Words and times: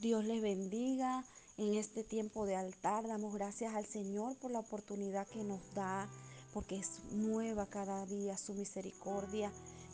Dios 0.00 0.24
les 0.24 0.42
bendiga 0.42 1.24
en 1.56 1.74
este 1.74 2.04
tiempo 2.04 2.46
de 2.46 2.56
altar. 2.56 3.06
Damos 3.06 3.34
gracias 3.34 3.74
al 3.74 3.86
Señor 3.86 4.36
por 4.36 4.50
la 4.50 4.60
oportunidad 4.60 5.26
que 5.26 5.44
nos 5.44 5.60
da, 5.74 6.08
porque 6.52 6.76
es 6.76 7.00
nueva 7.12 7.66
cada 7.66 8.06
día 8.06 8.36
su 8.36 8.54
misericordia. 8.54 9.52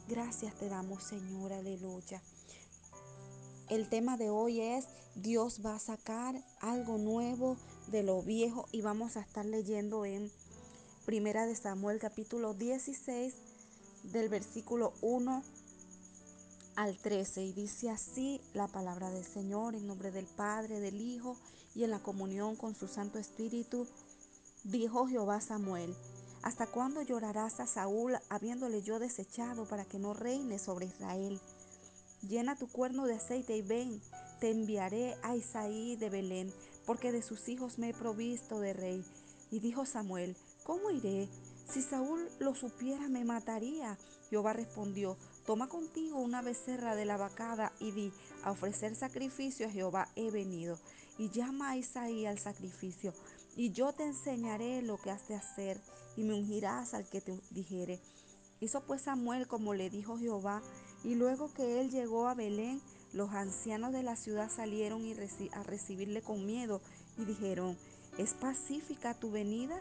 Gracias 0.08 0.54
te 0.54 0.68
damos, 0.68 1.02
Señor, 1.02 1.52
aleluya. 1.52 2.22
El 3.68 3.88
tema 3.88 4.16
de 4.16 4.30
hoy 4.30 4.60
es 4.60 4.86
Dios 5.14 5.60
va 5.64 5.74
a 5.74 5.78
sacar 5.78 6.42
algo 6.60 6.96
nuevo 6.96 7.56
de 7.88 8.02
lo 8.02 8.22
viejo 8.22 8.66
y 8.72 8.80
vamos 8.82 9.16
a 9.16 9.20
estar 9.20 9.44
leyendo 9.44 10.04
en 10.04 10.30
Primera 11.04 11.46
de 11.46 11.54
Samuel 11.54 11.98
capítulo 11.98 12.54
16 12.54 13.34
del 14.04 14.28
versículo 14.28 14.92
1 15.02 15.42
al 16.78 16.96
13 16.96 17.42
y 17.42 17.52
dice 17.52 17.90
así 17.90 18.40
la 18.54 18.68
palabra 18.68 19.10
del 19.10 19.24
Señor 19.24 19.74
en 19.74 19.88
nombre 19.88 20.12
del 20.12 20.26
Padre, 20.26 20.78
del 20.78 21.00
Hijo 21.00 21.36
y 21.74 21.82
en 21.82 21.90
la 21.90 21.98
comunión 21.98 22.54
con 22.54 22.76
su 22.76 22.86
Santo 22.86 23.18
Espíritu. 23.18 23.88
Dijo 24.62 25.08
Jehová 25.08 25.40
Samuel, 25.40 25.92
¿hasta 26.44 26.68
cuándo 26.68 27.02
llorarás 27.02 27.58
a 27.58 27.66
Saúl 27.66 28.16
habiéndole 28.28 28.80
yo 28.80 29.00
desechado 29.00 29.66
para 29.66 29.86
que 29.86 29.98
no 29.98 30.14
reine 30.14 30.60
sobre 30.60 30.86
Israel? 30.86 31.40
Llena 32.22 32.54
tu 32.54 32.68
cuerno 32.68 33.06
de 33.06 33.16
aceite 33.16 33.56
y 33.56 33.62
ven, 33.62 34.00
te 34.38 34.52
enviaré 34.52 35.16
a 35.24 35.34
Isaí 35.34 35.96
de 35.96 36.10
Belén, 36.10 36.54
porque 36.86 37.10
de 37.10 37.22
sus 37.22 37.48
hijos 37.48 37.78
me 37.78 37.88
he 37.88 37.92
provisto 37.92 38.60
de 38.60 38.72
rey. 38.72 39.04
Y 39.50 39.58
dijo 39.58 39.84
Samuel, 39.84 40.36
¿cómo 40.62 40.92
iré? 40.92 41.28
Si 41.68 41.82
Saúl 41.82 42.28
lo 42.38 42.54
supiera, 42.54 43.08
me 43.08 43.24
mataría. 43.24 43.98
Jehová 44.30 44.52
respondió, 44.52 45.16
Toma 45.48 45.66
contigo 45.66 46.18
una 46.18 46.42
becerra 46.42 46.94
de 46.94 47.06
la 47.06 47.16
vacada 47.16 47.72
y 47.80 47.90
di, 47.92 48.12
a 48.42 48.50
ofrecer 48.50 48.94
sacrificio 48.94 49.66
a 49.66 49.70
Jehová 49.70 50.06
he 50.14 50.30
venido. 50.30 50.78
Y 51.16 51.30
llama 51.30 51.70
a 51.70 51.76
Isaí 51.78 52.26
al 52.26 52.38
sacrificio, 52.38 53.14
y 53.56 53.70
yo 53.70 53.94
te 53.94 54.04
enseñaré 54.04 54.82
lo 54.82 54.98
que 54.98 55.10
has 55.10 55.26
de 55.26 55.36
hacer, 55.36 55.80
y 56.18 56.24
me 56.24 56.34
ungirás 56.34 56.92
al 56.92 57.08
que 57.08 57.22
te 57.22 57.40
dijere. 57.48 57.98
Hizo 58.60 58.82
pues 58.82 59.00
Samuel 59.00 59.46
como 59.46 59.72
le 59.72 59.88
dijo 59.88 60.18
Jehová, 60.18 60.60
y 61.02 61.14
luego 61.14 61.50
que 61.54 61.80
él 61.80 61.88
llegó 61.88 62.28
a 62.28 62.34
Belén, 62.34 62.82
los 63.14 63.30
ancianos 63.30 63.94
de 63.94 64.02
la 64.02 64.16
ciudad 64.16 64.50
salieron 64.50 65.02
a 65.52 65.62
recibirle 65.62 66.20
con 66.20 66.44
miedo 66.44 66.82
y 67.16 67.24
dijeron, 67.24 67.78
¿es 68.18 68.34
pacífica 68.34 69.14
tu 69.14 69.30
venida? 69.30 69.80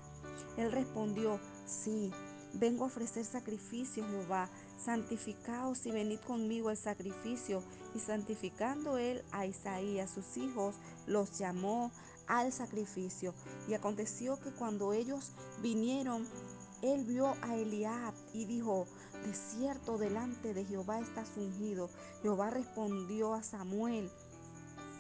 Él 0.56 0.72
respondió, 0.72 1.42
sí, 1.66 2.14
vengo 2.54 2.86
a 2.86 2.88
ofrecer 2.88 3.26
sacrificio 3.26 4.08
Jehová 4.08 4.50
santificaos 4.78 5.86
y 5.86 5.92
venid 5.92 6.20
conmigo 6.20 6.70
al 6.70 6.78
sacrificio. 6.78 7.64
Y 7.96 8.00
santificando 8.00 8.98
él 8.98 9.24
a 9.32 9.46
Isaí 9.46 10.00
a 10.00 10.08
sus 10.08 10.38
hijos, 10.38 10.76
los 11.06 11.38
llamó 11.38 11.92
al 12.28 12.52
sacrificio. 12.52 13.34
Y 13.68 13.74
aconteció 13.74 14.40
que 14.40 14.52
cuando 14.52 14.94
ellos 14.94 15.32
vinieron, 15.62 16.28
él 16.82 17.06
vio 17.06 17.36
a 17.42 17.56
Eliab 17.56 18.14
y 18.34 18.46
dijo, 18.46 18.86
de 19.26 19.34
cierto 19.34 19.98
delante 19.98 20.54
de 20.54 20.66
Jehová 20.66 21.00
estás 21.00 21.30
ungido. 21.36 21.90
Jehová 22.22 22.50
respondió 22.50 23.34
a 23.34 23.44
Samuel, 23.44 24.12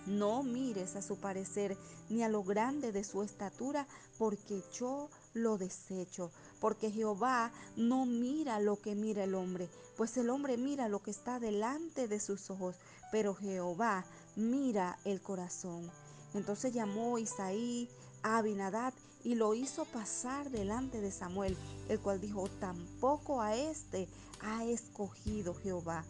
no 0.08 0.42
mires 0.42 0.96
a 0.96 1.02
su 1.02 1.18
parecer 1.18 1.78
ni 2.10 2.24
a 2.24 2.30
lo 2.30 2.44
grande 2.44 2.92
de 2.92 3.04
su 3.04 3.24
estatura, 3.24 3.88
porque 4.18 4.64
yo 4.74 5.10
lo 5.34 5.58
desecho. 5.58 6.32
Porque 6.60 6.92
Jehová 6.92 7.52
no 7.76 8.06
mira 8.06 8.60
lo 8.60 8.82
que 8.82 8.96
mira 8.96 9.24
el 9.24 9.36
hombre, 9.36 9.70
pues 9.96 10.18
el 10.18 10.30
hombre 10.30 10.58
mira 10.58 10.90
lo 10.90 11.02
que 11.02 11.12
está 11.12 11.40
delante 11.40 12.08
de 12.08 12.20
sus 12.20 12.50
ojos, 12.50 12.76
pero 13.12 13.36
Jehová 13.36 14.06
mira 14.36 14.98
el 15.06 15.22
corazón. 15.22 15.90
Entonces 16.34 16.74
llamó 16.74 17.18
Isaí 17.20 17.90
a 18.24 18.38
Abinadad 18.38 18.94
y 19.24 19.36
lo 19.36 19.54
hizo 19.56 19.86
pasar 19.86 20.50
delante 20.52 21.02
de 21.02 21.12
Samuel, 21.12 21.58
el 21.90 22.00
cual 22.00 22.22
dijo, 22.22 22.48
tampoco 22.60 23.42
a 23.42 23.56
este 23.56 24.08
ha 24.42 24.64
escogido 24.66 25.54
Jehová. 25.54 26.06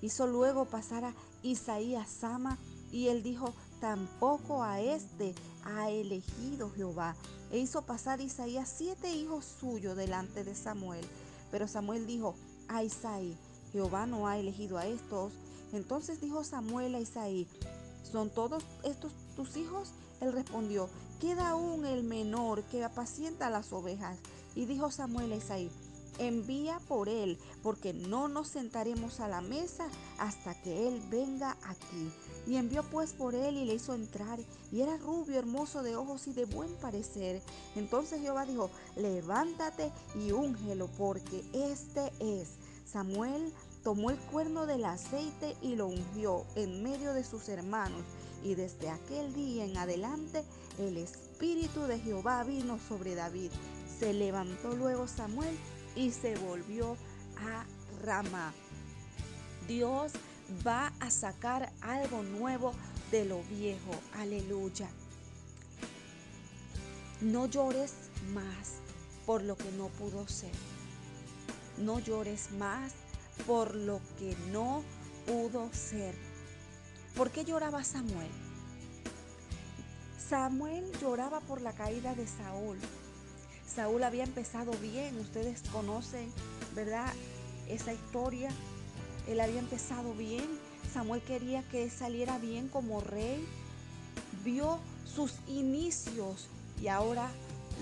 Hizo 0.00 0.26
luego 0.26 0.64
pasar 0.64 1.04
a 1.04 1.14
Isaí 1.42 1.94
a 1.94 2.06
Sama 2.06 2.58
y 2.90 3.08
él 3.08 3.22
dijo, 3.22 3.52
tampoco 3.82 4.62
a 4.62 4.80
este 4.80 5.34
ha 5.64 5.90
elegido 5.90 6.70
Jehová. 6.70 7.16
E 7.50 7.58
hizo 7.58 7.82
pasar 7.82 8.20
Isaías 8.20 8.72
siete 8.78 9.12
hijos 9.12 9.44
suyos 9.44 9.96
delante 9.96 10.44
de 10.44 10.54
Samuel. 10.54 11.04
Pero 11.50 11.66
Samuel 11.66 12.06
dijo 12.06 12.36
a 12.68 12.84
Isaí, 12.84 13.36
Jehová 13.72 14.06
no 14.06 14.28
ha 14.28 14.38
elegido 14.38 14.78
a 14.78 14.86
estos. 14.86 15.32
Entonces 15.72 16.20
dijo 16.20 16.44
Samuel 16.44 16.94
a 16.94 17.00
Isaí, 17.00 17.48
¿son 18.04 18.30
todos 18.30 18.62
estos 18.84 19.12
tus 19.34 19.56
hijos? 19.56 19.90
Él 20.20 20.32
respondió, 20.32 20.88
queda 21.20 21.48
aún 21.48 21.84
el 21.84 22.04
menor 22.04 22.62
que 22.62 22.84
apacienta 22.84 23.50
las 23.50 23.72
ovejas. 23.72 24.16
Y 24.54 24.66
dijo 24.66 24.92
Samuel 24.92 25.32
a 25.32 25.36
Isaí, 25.36 25.72
envía 26.18 26.78
por 26.86 27.08
él, 27.08 27.36
porque 27.64 27.92
no 27.92 28.28
nos 28.28 28.46
sentaremos 28.46 29.18
a 29.18 29.26
la 29.26 29.40
mesa 29.40 29.88
hasta 30.18 30.54
que 30.62 30.86
él 30.86 31.02
venga 31.10 31.56
aquí. 31.64 32.12
Y 32.46 32.56
envió 32.56 32.82
pues 32.82 33.12
por 33.12 33.34
él 33.34 33.56
y 33.56 33.64
le 33.64 33.74
hizo 33.74 33.94
entrar, 33.94 34.38
y 34.72 34.80
era 34.80 34.96
rubio, 34.96 35.38
hermoso 35.38 35.82
de 35.82 35.96
ojos 35.96 36.26
y 36.26 36.32
de 36.32 36.44
buen 36.44 36.72
parecer. 36.76 37.40
Entonces 37.76 38.20
Jehová 38.20 38.46
dijo, 38.46 38.70
levántate 38.96 39.92
y 40.16 40.32
úngelo, 40.32 40.88
porque 40.98 41.44
este 41.52 42.12
es. 42.18 42.48
Samuel 42.84 43.52
tomó 43.82 44.10
el 44.10 44.18
cuerno 44.18 44.66
del 44.66 44.84
aceite 44.84 45.56
y 45.62 45.76
lo 45.76 45.86
ungió 45.86 46.44
en 46.56 46.82
medio 46.82 47.14
de 47.14 47.24
sus 47.24 47.48
hermanos. 47.48 48.02
Y 48.42 48.54
desde 48.54 48.90
aquel 48.90 49.32
día 49.34 49.64
en 49.64 49.76
adelante 49.76 50.44
el 50.78 50.96
Espíritu 50.96 51.82
de 51.82 52.00
Jehová 52.00 52.42
vino 52.42 52.78
sobre 52.88 53.14
David. 53.14 53.50
Se 53.98 54.12
levantó 54.12 54.74
luego 54.74 55.06
Samuel 55.06 55.56
y 55.94 56.10
se 56.10 56.36
volvió 56.36 56.96
a 57.36 57.64
Rama. 58.04 58.52
Dios 59.68 60.12
va 60.66 60.92
a 61.00 61.10
sacar 61.10 61.72
algo 61.80 62.22
nuevo 62.22 62.74
de 63.10 63.24
lo 63.24 63.42
viejo. 63.44 63.92
Aleluya. 64.14 64.88
No 67.20 67.46
llores 67.46 67.94
más 68.34 68.74
por 69.26 69.42
lo 69.42 69.56
que 69.56 69.70
no 69.72 69.88
pudo 69.88 70.26
ser. 70.28 70.52
No 71.78 71.98
llores 71.98 72.50
más 72.52 72.92
por 73.46 73.74
lo 73.74 74.00
que 74.18 74.36
no 74.50 74.82
pudo 75.26 75.68
ser. 75.72 76.14
¿Por 77.16 77.30
qué 77.30 77.44
lloraba 77.44 77.84
Samuel? 77.84 78.30
Samuel 80.28 80.90
lloraba 81.00 81.40
por 81.40 81.60
la 81.60 81.72
caída 81.72 82.14
de 82.14 82.26
Saúl. 82.26 82.78
Saúl 83.66 84.02
había 84.02 84.24
empezado 84.24 84.72
bien, 84.80 85.18
ustedes 85.18 85.62
conocen, 85.70 86.32
¿verdad? 86.74 87.12
Esa 87.68 87.92
historia. 87.92 88.50
Él 89.28 89.40
había 89.40 89.60
empezado 89.60 90.14
bien. 90.14 90.44
Samuel 90.92 91.22
quería 91.22 91.62
que 91.68 91.88
saliera 91.90 92.38
bien 92.38 92.68
como 92.68 93.00
rey. 93.00 93.46
Vio 94.44 94.78
sus 95.04 95.34
inicios 95.46 96.48
y 96.80 96.88
ahora 96.88 97.30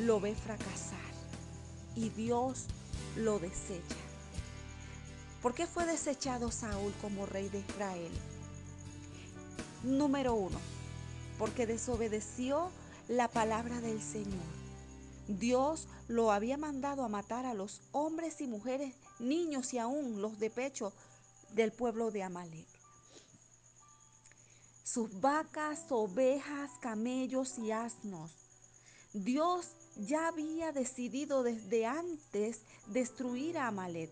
lo 0.00 0.20
ve 0.20 0.34
fracasar. 0.34 0.98
Y 1.96 2.10
Dios 2.10 2.66
lo 3.16 3.38
desecha. 3.38 3.96
¿Por 5.42 5.54
qué 5.54 5.66
fue 5.66 5.86
desechado 5.86 6.50
Saúl 6.50 6.92
como 7.00 7.26
rey 7.26 7.48
de 7.48 7.60
Israel? 7.60 8.12
Número 9.82 10.34
uno, 10.34 10.58
porque 11.38 11.66
desobedeció 11.66 12.70
la 13.08 13.28
palabra 13.28 13.80
del 13.80 14.02
Señor. 14.02 14.60
Dios 15.28 15.88
lo 16.08 16.32
había 16.32 16.58
mandado 16.58 17.04
a 17.04 17.08
matar 17.08 17.46
a 17.46 17.54
los 17.54 17.80
hombres 17.92 18.40
y 18.40 18.48
mujeres, 18.48 18.94
niños 19.18 19.72
y 19.72 19.78
aún 19.78 20.20
los 20.20 20.38
de 20.38 20.50
pecho 20.50 20.92
del 21.54 21.72
pueblo 21.72 22.10
de 22.10 22.22
Amalek. 22.22 22.68
Sus 24.84 25.20
vacas, 25.20 25.84
ovejas, 25.91 26.70
camellos 26.80 27.58
y 27.58 27.70
asnos. 27.70 28.32
Dios 29.12 29.66
ya 29.97 30.28
había 30.28 30.72
decidido 30.72 31.42
desde 31.42 31.86
antes 31.86 32.60
destruir 32.86 33.58
a 33.58 33.68
Amalek 33.68 34.10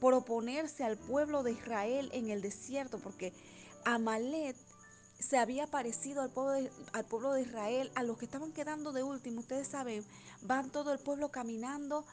por 0.00 0.14
oponerse 0.14 0.84
al 0.84 0.98
pueblo 0.98 1.42
de 1.42 1.52
Israel 1.52 2.10
en 2.12 2.28
el 2.28 2.42
desierto, 2.42 2.98
porque 2.98 3.32
Amalek 3.84 4.56
se 5.18 5.38
había 5.38 5.66
parecido 5.66 6.20
al 6.20 6.30
pueblo, 6.30 6.52
de, 6.52 6.70
al 6.92 7.04
pueblo 7.06 7.32
de 7.32 7.42
Israel, 7.42 7.90
a 7.94 8.02
los 8.02 8.18
que 8.18 8.26
estaban 8.26 8.52
quedando 8.52 8.92
de 8.92 9.02
último. 9.02 9.40
Ustedes 9.40 9.68
saben, 9.68 10.04
van 10.42 10.70
todo 10.70 10.92
el 10.92 10.98
pueblo 10.98 11.30
caminando 11.30 12.04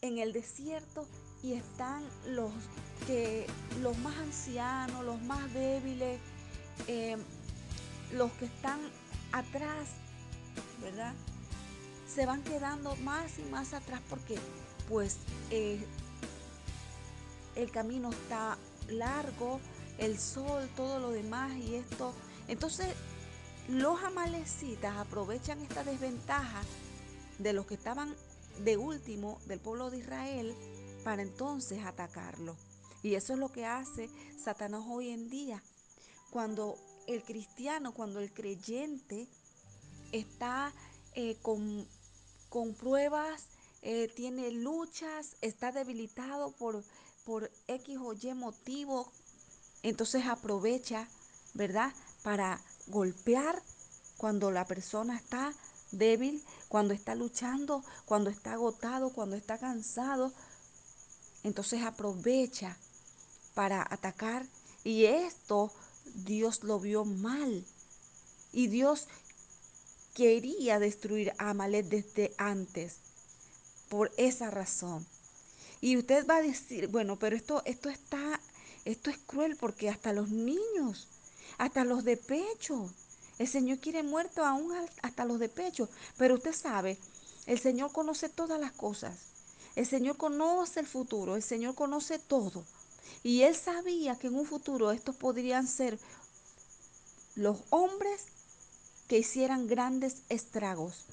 en 0.00 0.18
el 0.18 0.32
desierto 0.32 1.06
y 1.42 1.54
están 1.54 2.02
los 2.28 2.50
que 3.06 3.46
los 3.82 3.96
más 3.98 4.16
ancianos, 4.16 5.04
los 5.04 5.20
más 5.22 5.52
débiles, 5.52 6.18
eh, 6.86 7.16
los 8.12 8.30
que 8.32 8.46
están 8.46 8.80
atrás, 9.32 9.88
¿verdad? 10.82 11.14
Se 12.12 12.26
van 12.26 12.42
quedando 12.42 12.96
más 12.96 13.38
y 13.38 13.42
más 13.50 13.74
atrás 13.74 14.00
porque 14.08 14.38
pues 14.88 15.18
eh, 15.50 15.84
el 17.54 17.70
camino 17.70 18.10
está 18.10 18.56
largo, 18.88 19.60
el 19.98 20.18
sol, 20.18 20.68
todo 20.76 21.00
lo 21.00 21.10
demás 21.10 21.52
y 21.56 21.76
esto 21.76 22.12
Entonces, 22.48 22.88
los 23.68 24.02
amalecitas 24.02 24.96
aprovechan 24.96 25.60
esta 25.60 25.82
desventaja 25.82 26.62
de 27.38 27.52
los 27.52 27.66
que 27.66 27.74
estaban 27.74 28.14
de 28.64 28.76
último 28.76 29.38
del 29.46 29.58
pueblo 29.58 29.90
de 29.90 29.98
Israel 29.98 30.54
para 31.06 31.22
entonces 31.22 31.84
atacarlo. 31.84 32.56
Y 33.00 33.14
eso 33.14 33.34
es 33.34 33.38
lo 33.38 33.52
que 33.52 33.64
hace 33.64 34.10
Satanás 34.42 34.82
hoy 34.88 35.10
en 35.10 35.30
día. 35.30 35.62
Cuando 36.32 36.76
el 37.06 37.22
cristiano, 37.22 37.94
cuando 37.94 38.18
el 38.18 38.32
creyente 38.32 39.28
está 40.10 40.72
eh, 41.14 41.36
con, 41.42 41.86
con, 42.48 42.74
pruebas, 42.74 43.44
eh, 43.82 44.10
tiene 44.16 44.50
luchas, 44.50 45.36
está 45.42 45.70
debilitado 45.70 46.50
por, 46.50 46.82
por 47.24 47.52
X 47.68 47.98
o 47.98 48.12
Y 48.12 48.34
motivo, 48.34 49.12
entonces 49.84 50.26
aprovecha, 50.26 51.06
¿verdad? 51.54 51.92
Para 52.24 52.60
golpear 52.88 53.62
cuando 54.16 54.50
la 54.50 54.66
persona 54.66 55.16
está 55.16 55.54
débil, 55.92 56.42
cuando 56.66 56.94
está 56.94 57.14
luchando, 57.14 57.84
cuando 58.06 58.28
está 58.28 58.54
agotado, 58.54 59.10
cuando 59.10 59.36
está 59.36 59.56
cansado. 59.56 60.32
Entonces 61.46 61.84
aprovecha 61.84 62.76
para 63.54 63.86
atacar 63.88 64.44
y 64.82 65.04
esto 65.04 65.72
Dios 66.24 66.64
lo 66.64 66.80
vio 66.80 67.04
mal. 67.04 67.64
Y 68.52 68.66
Dios 68.66 69.06
quería 70.12 70.80
destruir 70.80 71.34
a 71.38 71.50
Amalek 71.50 71.86
desde 71.86 72.34
antes. 72.36 72.96
Por 73.88 74.10
esa 74.16 74.50
razón. 74.50 75.06
Y 75.80 75.96
usted 75.96 76.26
va 76.26 76.38
a 76.38 76.42
decir, 76.42 76.88
bueno, 76.88 77.16
pero 77.16 77.36
esto, 77.36 77.62
esto 77.64 77.90
está, 77.90 78.40
esto 78.84 79.10
es 79.10 79.18
cruel 79.18 79.54
porque 79.54 79.88
hasta 79.88 80.12
los 80.12 80.30
niños, 80.30 81.06
hasta 81.58 81.84
los 81.84 82.02
de 82.02 82.16
pecho, 82.16 82.90
el 83.38 83.46
Señor 83.46 83.78
quiere 83.78 84.02
muerto 84.02 84.44
aún 84.44 84.72
hasta 85.00 85.24
los 85.24 85.38
de 85.38 85.48
pecho. 85.48 85.88
Pero 86.16 86.34
usted 86.34 86.52
sabe, 86.52 86.98
el 87.46 87.60
Señor 87.60 87.92
conoce 87.92 88.28
todas 88.28 88.60
las 88.60 88.72
cosas. 88.72 89.35
El 89.76 89.86
Señor 89.86 90.16
conoce 90.16 90.80
el 90.80 90.86
futuro, 90.86 91.36
el 91.36 91.42
Señor 91.42 91.74
conoce 91.74 92.18
todo. 92.18 92.64
Y 93.22 93.42
Él 93.42 93.54
sabía 93.54 94.16
que 94.16 94.28
en 94.28 94.34
un 94.34 94.46
futuro 94.46 94.90
estos 94.90 95.14
podrían 95.14 95.68
ser 95.68 95.98
los 97.34 97.58
hombres 97.70 98.24
que 99.06 99.18
hicieran 99.18 99.66
grandes 99.66 100.22
estragos. 100.28 101.04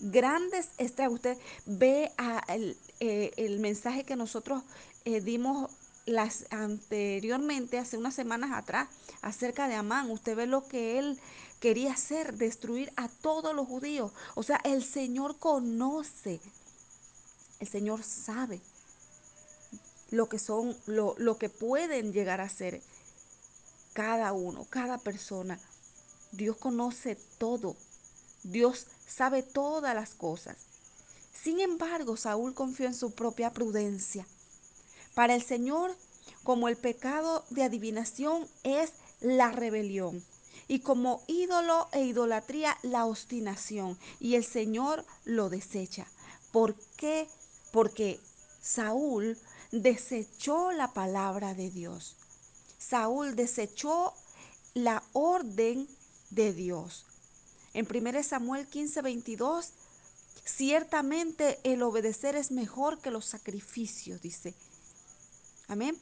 Grandes 0.00 0.70
estragos. 0.78 1.16
Usted 1.16 1.38
ve 1.66 2.10
eh, 3.00 3.32
el, 3.36 3.60
mensaje 3.60 4.04
que 4.04 4.16
nosotros 4.16 4.62
eh, 5.04 5.20
dimos 5.20 5.70
las 6.06 6.46
anteriormente, 6.50 7.78
hace 7.78 7.98
unas 7.98 8.14
semanas 8.14 8.50
atrás, 8.54 8.88
acerca 9.20 9.68
de 9.68 9.74
Amán. 9.74 10.10
Usted 10.10 10.34
ve 10.34 10.46
lo 10.46 10.66
que 10.66 10.98
él 10.98 11.20
quería 11.60 11.92
hacer, 11.92 12.34
destruir 12.34 12.92
a 12.96 13.08
todos 13.08 13.54
los 13.54 13.68
judíos. 13.68 14.12
O 14.34 14.42
sea, 14.42 14.60
el 14.64 14.82
Señor 14.82 15.38
conoce, 15.38 16.40
el 17.60 17.68
Señor 17.68 18.02
sabe 18.02 18.60
lo 20.10 20.28
que 20.28 20.38
son, 20.38 20.76
lo, 20.86 21.14
lo 21.18 21.38
que 21.38 21.48
pueden 21.48 22.12
llegar 22.12 22.40
a 22.40 22.48
ser 22.48 22.82
cada 23.92 24.32
uno, 24.32 24.66
cada 24.70 24.98
persona. 24.98 25.60
Dios 26.32 26.56
conoce 26.56 27.16
todo. 27.38 27.76
Dios 28.42 28.86
sabe 29.06 29.42
todas 29.42 29.94
las 29.94 30.14
cosas. 30.14 30.56
Sin 31.32 31.60
embargo, 31.60 32.16
Saúl 32.16 32.54
confió 32.54 32.86
en 32.86 32.94
su 32.94 33.12
propia 33.12 33.52
prudencia. 33.52 34.26
Para 35.14 35.34
el 35.34 35.42
Señor, 35.42 35.94
como 36.44 36.68
el 36.68 36.76
pecado 36.76 37.44
de 37.50 37.64
adivinación 37.64 38.48
es 38.62 38.92
la 39.20 39.50
rebelión 39.50 40.24
y 40.68 40.80
como 40.80 41.22
ídolo 41.26 41.88
e 41.92 42.04
idolatría 42.04 42.78
la 42.82 43.04
obstinación. 43.04 43.98
Y 44.18 44.36
el 44.36 44.44
Señor 44.44 45.04
lo 45.24 45.50
desecha. 45.50 46.06
¿Por 46.52 46.74
qué? 46.96 47.28
Porque 47.70 48.20
Saúl 48.60 49.38
desechó 49.72 50.72
la 50.72 50.92
palabra 50.92 51.54
de 51.54 51.70
Dios. 51.70 52.16
Saúl 52.78 53.36
desechó 53.36 54.14
la 54.74 55.02
orden 55.12 55.88
de 56.30 56.52
Dios. 56.52 57.06
En 57.72 57.86
1 57.86 58.22
Samuel 58.22 58.66
15, 58.66 59.02
22, 59.02 59.70
ciertamente 60.44 61.60
el 61.62 61.82
obedecer 61.82 62.34
es 62.34 62.50
mejor 62.50 62.98
que 62.98 63.10
los 63.10 63.26
sacrificios, 63.26 64.20
dice. 64.20 64.54
Amén. 65.68 65.96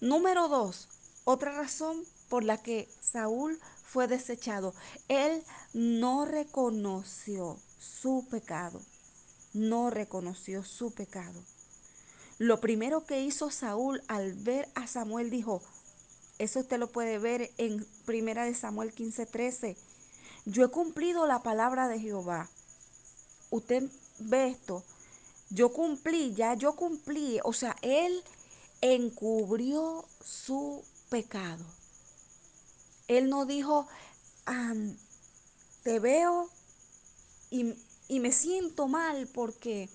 Número 0.00 0.48
dos, 0.48 0.88
otra 1.24 1.52
razón 1.52 2.04
por 2.28 2.44
la 2.44 2.62
que 2.62 2.88
Saúl 3.00 3.58
fue 3.82 4.06
desechado. 4.06 4.74
Él 5.08 5.42
no 5.72 6.26
reconoció 6.26 7.58
su 7.78 8.26
pecado. 8.30 8.82
No 9.58 9.90
reconoció 9.90 10.62
su 10.62 10.92
pecado. 10.92 11.42
Lo 12.38 12.60
primero 12.60 13.04
que 13.04 13.22
hizo 13.22 13.50
Saúl 13.50 14.00
al 14.06 14.34
ver 14.34 14.68
a 14.76 14.86
Samuel 14.86 15.30
dijo, 15.30 15.60
eso 16.38 16.60
usted 16.60 16.78
lo 16.78 16.86
puede 16.92 17.18
ver 17.18 17.50
en 17.58 17.84
Primera 18.04 18.44
de 18.44 18.54
Samuel 18.54 18.94
15:13. 18.94 19.76
Yo 20.44 20.64
he 20.64 20.68
cumplido 20.68 21.26
la 21.26 21.42
palabra 21.42 21.88
de 21.88 21.98
Jehová. 21.98 22.48
Usted 23.50 23.90
ve 24.20 24.50
esto. 24.50 24.84
Yo 25.50 25.72
cumplí, 25.72 26.34
ya 26.34 26.54
yo 26.54 26.76
cumplí. 26.76 27.40
O 27.42 27.52
sea, 27.52 27.74
él 27.82 28.22
encubrió 28.80 30.04
su 30.24 30.84
pecado. 31.08 31.64
Él 33.08 33.28
no 33.28 33.44
dijo, 33.44 33.88
te 35.82 35.98
veo 35.98 36.48
y, 37.50 37.74
y 38.08 38.20
me 38.20 38.32
siento 38.32 38.88
mal 38.88 39.28
porque 39.28 39.88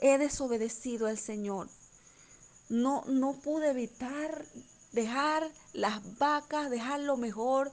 he 0.00 0.18
desobedecido 0.18 1.06
al 1.06 1.18
Señor. 1.18 1.68
No, 2.68 3.02
no 3.06 3.32
pude 3.34 3.70
evitar 3.70 4.44
dejar 4.92 5.50
las 5.72 6.18
vacas, 6.18 6.70
dejar 6.70 7.00
lo 7.00 7.16
mejor 7.16 7.72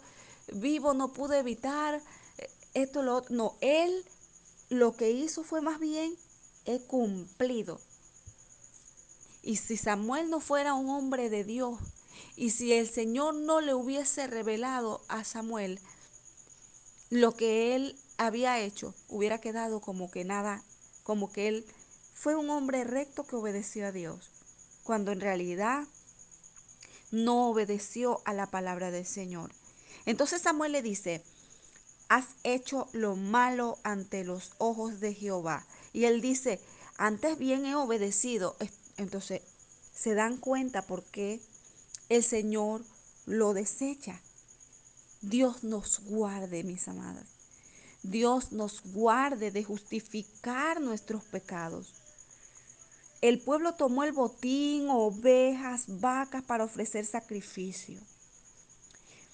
vivo, 0.53 0.93
no 0.93 1.11
pude 1.11 1.39
evitar 1.39 2.01
eh, 2.37 2.49
esto, 2.73 3.03
lo 3.03 3.17
otro. 3.17 3.35
No, 3.35 3.55
él 3.61 4.05
lo 4.69 4.95
que 4.95 5.11
hizo 5.11 5.43
fue 5.43 5.61
más 5.61 5.79
bien, 5.79 6.15
he 6.65 6.79
cumplido. 6.79 7.79
Y 9.43 9.57
si 9.57 9.77
Samuel 9.77 10.29
no 10.29 10.39
fuera 10.39 10.73
un 10.73 10.89
hombre 10.89 11.29
de 11.29 11.43
Dios, 11.43 11.77
y 12.35 12.51
si 12.51 12.73
el 12.73 12.89
Señor 12.89 13.35
no 13.35 13.61
le 13.61 13.73
hubiese 13.73 14.27
revelado 14.27 15.01
a 15.07 15.23
Samuel 15.23 15.79
lo 17.09 17.35
que 17.35 17.75
él 17.75 17.95
había 18.17 18.59
hecho, 18.59 18.93
hubiera 19.07 19.39
quedado 19.39 19.81
como 19.81 20.09
que 20.09 20.23
nada, 20.23 20.63
como 21.03 21.31
que 21.31 21.47
él 21.47 21.65
fue 22.13 22.35
un 22.35 22.49
hombre 22.49 22.83
recto 22.83 23.25
que 23.25 23.35
obedeció 23.35 23.87
a 23.87 23.91
Dios, 23.91 24.31
cuando 24.83 25.11
en 25.11 25.21
realidad 25.21 25.83
no 27.11 27.49
obedeció 27.49 28.21
a 28.25 28.33
la 28.33 28.47
palabra 28.47 28.91
del 28.91 29.05
Señor. 29.05 29.51
Entonces 30.05 30.41
Samuel 30.41 30.71
le 30.71 30.81
dice, 30.81 31.23
has 32.09 32.25
hecho 32.43 32.87
lo 32.93 33.15
malo 33.15 33.77
ante 33.83 34.23
los 34.23 34.51
ojos 34.57 34.99
de 34.99 35.13
Jehová. 35.13 35.65
Y 35.93 36.05
él 36.05 36.21
dice, 36.21 36.59
antes 36.97 37.37
bien 37.37 37.65
he 37.65 37.75
obedecido. 37.75 38.55
Entonces 38.97 39.41
se 39.93 40.13
dan 40.13 40.37
cuenta 40.37 40.83
por 40.83 41.03
qué 41.03 41.41
el 42.09 42.23
Señor 42.23 42.83
lo 43.25 43.53
desecha. 43.53 44.21
Dios 45.21 45.63
nos 45.63 46.01
guarde, 46.01 46.63
mis 46.63 46.87
amadas. 46.87 47.34
Dios 48.09 48.51
nos 48.51 48.81
guarde 48.83 49.51
de 49.51 49.63
justificar 49.63 50.81
nuestros 50.81 51.23
pecados. 51.23 51.93
El 53.21 53.39
pueblo 53.39 53.73
tomó 53.73 54.03
el 54.03 54.11
botín, 54.11 54.89
ovejas, 54.89 55.85
vacas 55.87 56.43
para 56.43 56.65
ofrecer 56.65 57.05
sacrificio. 57.05 57.99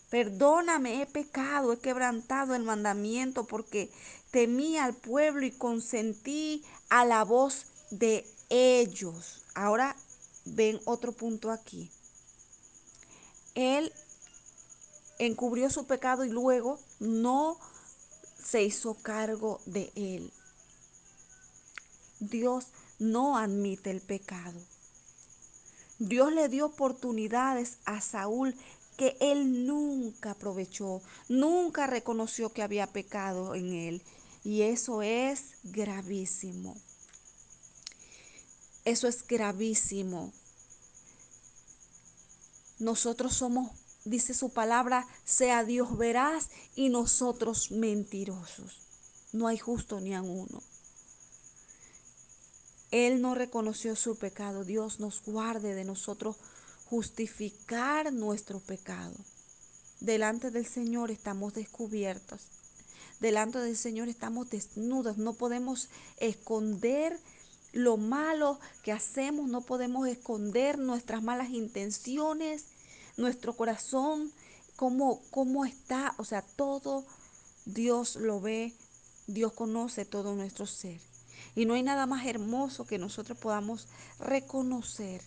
Perdóname, 0.09 1.01
he 1.01 1.05
pecado, 1.05 1.73
he 1.73 1.79
quebrantado 1.79 2.55
el 2.55 2.63
mandamiento 2.63 3.45
porque 3.45 3.91
temí 4.29 4.77
al 4.77 4.93
pueblo 4.93 5.45
y 5.45 5.51
consentí 5.51 6.63
a 6.89 7.05
la 7.05 7.23
voz 7.23 7.65
de 7.91 8.25
ellos. 8.49 9.43
Ahora 9.55 9.95
ven 10.45 10.79
otro 10.85 11.11
punto 11.11 11.51
aquí. 11.51 11.89
Él 13.55 13.91
encubrió 15.19 15.69
su 15.69 15.85
pecado 15.85 16.25
y 16.25 16.29
luego 16.29 16.79
no 16.99 17.57
se 18.43 18.63
hizo 18.63 18.95
cargo 18.95 19.61
de 19.65 19.91
él. 19.95 20.31
Dios 22.19 22.67
no 22.99 23.37
admite 23.37 23.89
el 23.89 24.01
pecado. 24.01 24.59
Dios 25.97 26.31
le 26.33 26.49
dio 26.49 26.65
oportunidades 26.65 27.77
a 27.85 28.01
Saúl 28.01 28.55
que 28.97 29.17
él 29.19 29.65
nunca 29.65 30.31
aprovechó, 30.31 31.01
nunca 31.27 31.87
reconoció 31.87 32.53
que 32.53 32.61
había 32.61 32.87
pecado 32.87 33.55
en 33.55 33.73
él. 33.73 34.01
Y 34.43 34.63
eso 34.63 35.01
es 35.01 35.57
gravísimo. 35.63 36.75
Eso 38.85 39.07
es 39.07 39.25
gravísimo. 39.27 40.33
Nosotros 42.79 43.35
somos 43.35 43.71
dice 44.05 44.33
su 44.33 44.51
palabra, 44.51 45.07
sea 45.23 45.63
Dios 45.63 45.97
veraz 45.97 46.49
y 46.75 46.89
nosotros 46.89 47.71
mentirosos. 47.71 48.79
No 49.31 49.47
hay 49.47 49.57
justo 49.57 49.99
ni 49.99 50.13
a 50.13 50.21
uno. 50.21 50.61
Él 52.91 53.21
no 53.21 53.35
reconoció 53.35 53.95
su 53.95 54.17
pecado. 54.17 54.65
Dios 54.65 54.99
nos 54.99 55.23
guarde 55.23 55.73
de 55.73 55.85
nosotros 55.85 56.35
justificar 56.85 58.11
nuestro 58.11 58.59
pecado. 58.59 59.15
Delante 60.01 60.51
del 60.51 60.65
Señor 60.65 61.09
estamos 61.09 61.53
descubiertos. 61.53 62.41
Delante 63.21 63.59
del 63.59 63.77
Señor 63.77 64.09
estamos 64.09 64.49
desnudos. 64.49 65.17
No 65.17 65.33
podemos 65.33 65.87
esconder 66.17 67.17
lo 67.71 67.95
malo 67.95 68.59
que 68.83 68.91
hacemos. 68.91 69.49
No 69.49 69.61
podemos 69.61 70.07
esconder 70.07 70.77
nuestras 70.77 71.23
malas 71.23 71.51
intenciones, 71.51 72.65
nuestro 73.17 73.55
corazón, 73.55 74.31
cómo, 74.75 75.21
cómo 75.31 75.65
está. 75.65 76.13
O 76.17 76.25
sea, 76.25 76.41
todo 76.41 77.05
Dios 77.65 78.15
lo 78.15 78.41
ve. 78.41 78.73
Dios 79.27 79.53
conoce 79.53 80.05
todo 80.05 80.35
nuestro 80.35 80.65
ser. 80.65 80.99
Y 81.55 81.65
no 81.65 81.73
hay 81.73 81.83
nada 81.83 82.05
más 82.05 82.25
hermoso 82.25 82.85
que 82.85 82.97
nosotros 82.97 83.37
podamos 83.37 83.87
reconocer, 84.19 85.21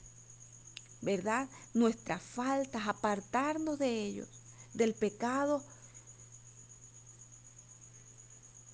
¿verdad? 1.02 1.48
Nuestras 1.74 2.22
faltas, 2.22 2.88
apartarnos 2.88 3.78
de 3.78 4.04
ellos, 4.04 4.28
del 4.72 4.94
pecado. 4.94 5.62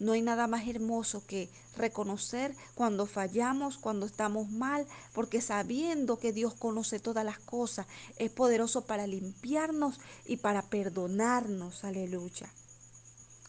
No 0.00 0.12
hay 0.12 0.22
nada 0.22 0.46
más 0.46 0.66
hermoso 0.66 1.22
que 1.26 1.50
reconocer 1.76 2.56
cuando 2.74 3.04
fallamos, 3.04 3.76
cuando 3.76 4.06
estamos 4.06 4.48
mal, 4.48 4.86
porque 5.12 5.42
sabiendo 5.42 6.18
que 6.18 6.32
Dios 6.32 6.54
conoce 6.54 6.98
todas 6.98 7.24
las 7.24 7.38
cosas, 7.38 7.86
es 8.16 8.30
poderoso 8.30 8.86
para 8.86 9.06
limpiarnos 9.06 10.00
y 10.24 10.38
para 10.38 10.62
perdonarnos. 10.62 11.84
Aleluya. 11.84 12.48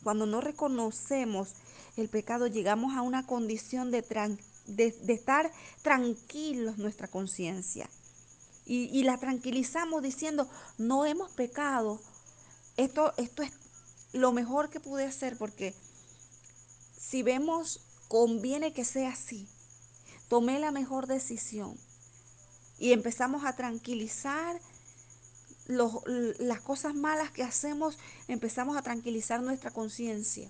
Cuando 0.03 0.25
no 0.25 0.41
reconocemos 0.41 1.53
el 1.95 2.09
pecado, 2.09 2.47
llegamos 2.47 2.97
a 2.97 3.01
una 3.01 3.25
condición 3.25 3.89
de, 3.89 4.05
estar 5.07 5.51
tranquilos 5.81 6.77
nuestra 6.77 7.07
conciencia. 7.07 7.89
Y, 8.65 8.89
y, 8.91 9.03
la 9.03 9.17
tranquilizamos 9.17 10.03
diciendo, 10.03 10.49
no 10.77 11.05
hemos 11.05 11.31
pecado. 11.31 11.99
Esto, 12.75 13.13
esto 13.17 13.41
es 13.41 13.51
lo 14.11 14.33
mejor 14.33 14.69
que 14.69 14.79
pude 14.79 15.05
hacer 15.05 15.37
porque 15.37 15.73
si 17.11 17.23
vemos, 17.23 17.81
conviene 18.07 18.71
que 18.71 18.85
sea 18.85 19.09
así. 19.09 19.45
Tomé 20.29 20.59
la 20.59 20.71
mejor 20.71 21.07
decisión. 21.07 21.77
Y 22.79 22.93
empezamos 22.93 23.43
a 23.43 23.57
tranquilizar 23.57 24.61
los, 25.67 25.91
las 26.05 26.61
cosas 26.61 26.95
malas 26.95 27.29
que 27.29 27.43
hacemos, 27.43 27.97
empezamos 28.29 28.77
a 28.77 28.81
tranquilizar 28.81 29.41
nuestra 29.43 29.71
conciencia. 29.71 30.49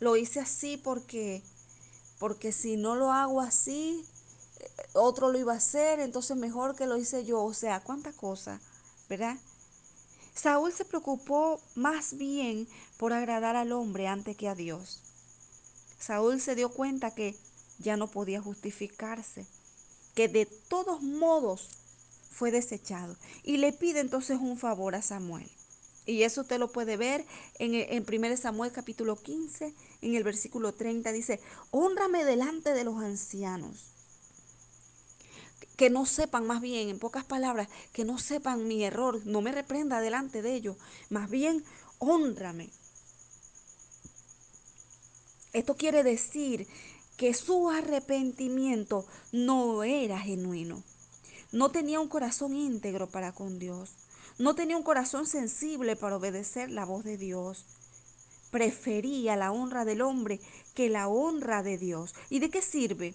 Lo 0.00 0.16
hice 0.16 0.40
así 0.40 0.78
porque, 0.78 1.42
porque 2.18 2.50
si 2.50 2.78
no 2.78 2.94
lo 2.94 3.12
hago 3.12 3.42
así, 3.42 4.02
eh, 4.60 4.70
otro 4.94 5.30
lo 5.30 5.38
iba 5.38 5.52
a 5.52 5.58
hacer, 5.58 6.00
entonces 6.00 6.38
mejor 6.38 6.74
que 6.74 6.86
lo 6.86 6.96
hice 6.96 7.26
yo. 7.26 7.44
O 7.44 7.52
sea, 7.52 7.80
cuánta 7.80 8.14
cosa, 8.14 8.62
¿verdad? 9.10 9.36
Saúl 10.34 10.72
se 10.72 10.86
preocupó 10.86 11.60
más 11.74 12.16
bien 12.16 12.66
por 12.96 13.12
agradar 13.12 13.56
al 13.56 13.72
hombre 13.72 14.08
antes 14.08 14.36
que 14.36 14.48
a 14.48 14.54
Dios. 14.54 15.00
Saúl 15.98 16.40
se 16.40 16.54
dio 16.54 16.70
cuenta 16.70 17.14
que 17.14 17.36
ya 17.78 17.96
no 17.96 18.08
podía 18.08 18.40
justificarse, 18.40 19.46
que 20.14 20.28
de 20.28 20.46
todos 20.46 21.02
modos 21.02 21.68
fue 22.30 22.50
desechado. 22.50 23.16
Y 23.42 23.56
le 23.56 23.72
pide 23.72 24.00
entonces 24.00 24.38
un 24.40 24.58
favor 24.58 24.94
a 24.94 25.02
Samuel. 25.02 25.48
Y 26.04 26.22
eso 26.22 26.42
usted 26.42 26.58
lo 26.58 26.70
puede 26.70 26.96
ver 26.96 27.24
en, 27.58 27.74
en 27.74 28.06
1 28.08 28.36
Samuel 28.36 28.70
capítulo 28.70 29.20
15, 29.20 29.74
en 30.02 30.14
el 30.14 30.22
versículo 30.22 30.72
30 30.72 31.10
dice, 31.10 31.40
honrame 31.72 32.24
delante 32.24 32.72
de 32.72 32.84
los 32.84 33.02
ancianos. 33.02 33.86
Que 35.76 35.90
no 35.90 36.06
sepan, 36.06 36.46
más 36.46 36.60
bien, 36.60 36.88
en 36.88 36.98
pocas 36.98 37.24
palabras, 37.24 37.68
que 37.92 38.04
no 38.04 38.18
sepan 38.18 38.68
mi 38.68 38.84
error, 38.84 39.20
no 39.26 39.40
me 39.40 39.52
reprenda 39.52 40.00
delante 40.00 40.42
de 40.42 40.54
ellos, 40.54 40.76
más 41.10 41.28
bien, 41.28 41.64
honrame. 41.98 42.70
Esto 45.56 45.76
quiere 45.76 46.02
decir 46.02 46.66
que 47.16 47.32
su 47.34 47.70
arrepentimiento 47.70 49.06
no 49.32 49.82
era 49.84 50.18
genuino. 50.18 50.82
No 51.52 51.70
tenía 51.70 52.00
un 52.00 52.08
corazón 52.08 52.54
íntegro 52.54 53.08
para 53.08 53.32
con 53.32 53.58
Dios. 53.58 53.90
No 54.38 54.54
tenía 54.54 54.76
un 54.76 54.82
corazón 54.82 55.26
sensible 55.26 55.96
para 55.96 56.16
obedecer 56.16 56.70
la 56.70 56.84
voz 56.84 57.04
de 57.04 57.16
Dios 57.16 57.64
prefería 58.50 59.36
la 59.36 59.52
honra 59.52 59.84
del 59.84 60.00
hombre 60.00 60.40
que 60.74 60.88
la 60.88 61.08
honra 61.08 61.62
de 61.62 61.76
Dios. 61.76 62.14
¿Y 62.30 62.38
de 62.38 62.48
qué 62.48 62.62
sirve? 62.62 63.14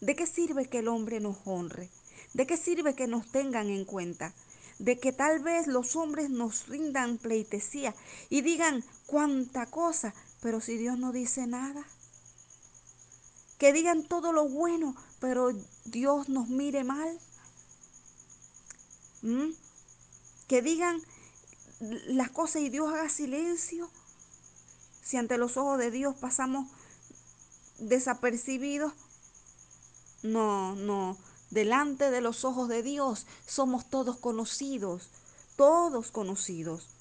¿De 0.00 0.14
qué 0.14 0.26
sirve 0.26 0.66
que 0.66 0.78
el 0.78 0.88
hombre 0.88 1.18
nos 1.18 1.36
honre? 1.44 1.90
¿De 2.32 2.46
qué 2.46 2.56
sirve 2.56 2.94
que 2.94 3.08
nos 3.08 3.26
tengan 3.32 3.70
en 3.70 3.84
cuenta? 3.84 4.32
De 4.78 4.98
que 4.98 5.12
tal 5.12 5.40
vez 5.40 5.66
los 5.66 5.96
hombres 5.96 6.30
nos 6.30 6.68
rindan 6.68 7.18
pleitesía 7.18 7.94
y 8.30 8.42
digan 8.42 8.84
cuánta 9.06 9.66
cosa, 9.66 10.14
pero 10.42 10.60
si 10.60 10.76
Dios 10.76 10.98
no 10.98 11.12
dice 11.12 11.46
nada. 11.46 11.86
Que 13.58 13.72
digan 13.72 14.02
todo 14.02 14.32
lo 14.32 14.48
bueno, 14.48 14.96
pero 15.20 15.50
Dios 15.84 16.28
nos 16.28 16.48
mire 16.48 16.84
mal. 16.84 17.18
¿Mm? 19.22 19.52
Que 20.48 20.60
digan 20.60 21.00
las 21.80 22.30
cosas 22.30 22.62
y 22.62 22.68
Dios 22.68 22.92
haga 22.92 23.08
silencio 23.08 23.90
si 25.02 25.16
ante 25.16 25.38
los 25.38 25.56
ojos 25.56 25.78
de 25.78 25.90
Dios 25.90 26.16
pasamos 26.16 26.68
desapercibidos, 27.78 28.92
no, 30.22 30.76
no, 30.76 31.16
delante 31.50 32.10
de 32.10 32.20
los 32.20 32.44
ojos 32.44 32.68
de 32.68 32.82
Dios 32.82 33.26
somos 33.46 33.90
todos 33.90 34.16
conocidos, 34.16 35.10
todos 35.56 36.10
conocidos. 36.10 36.91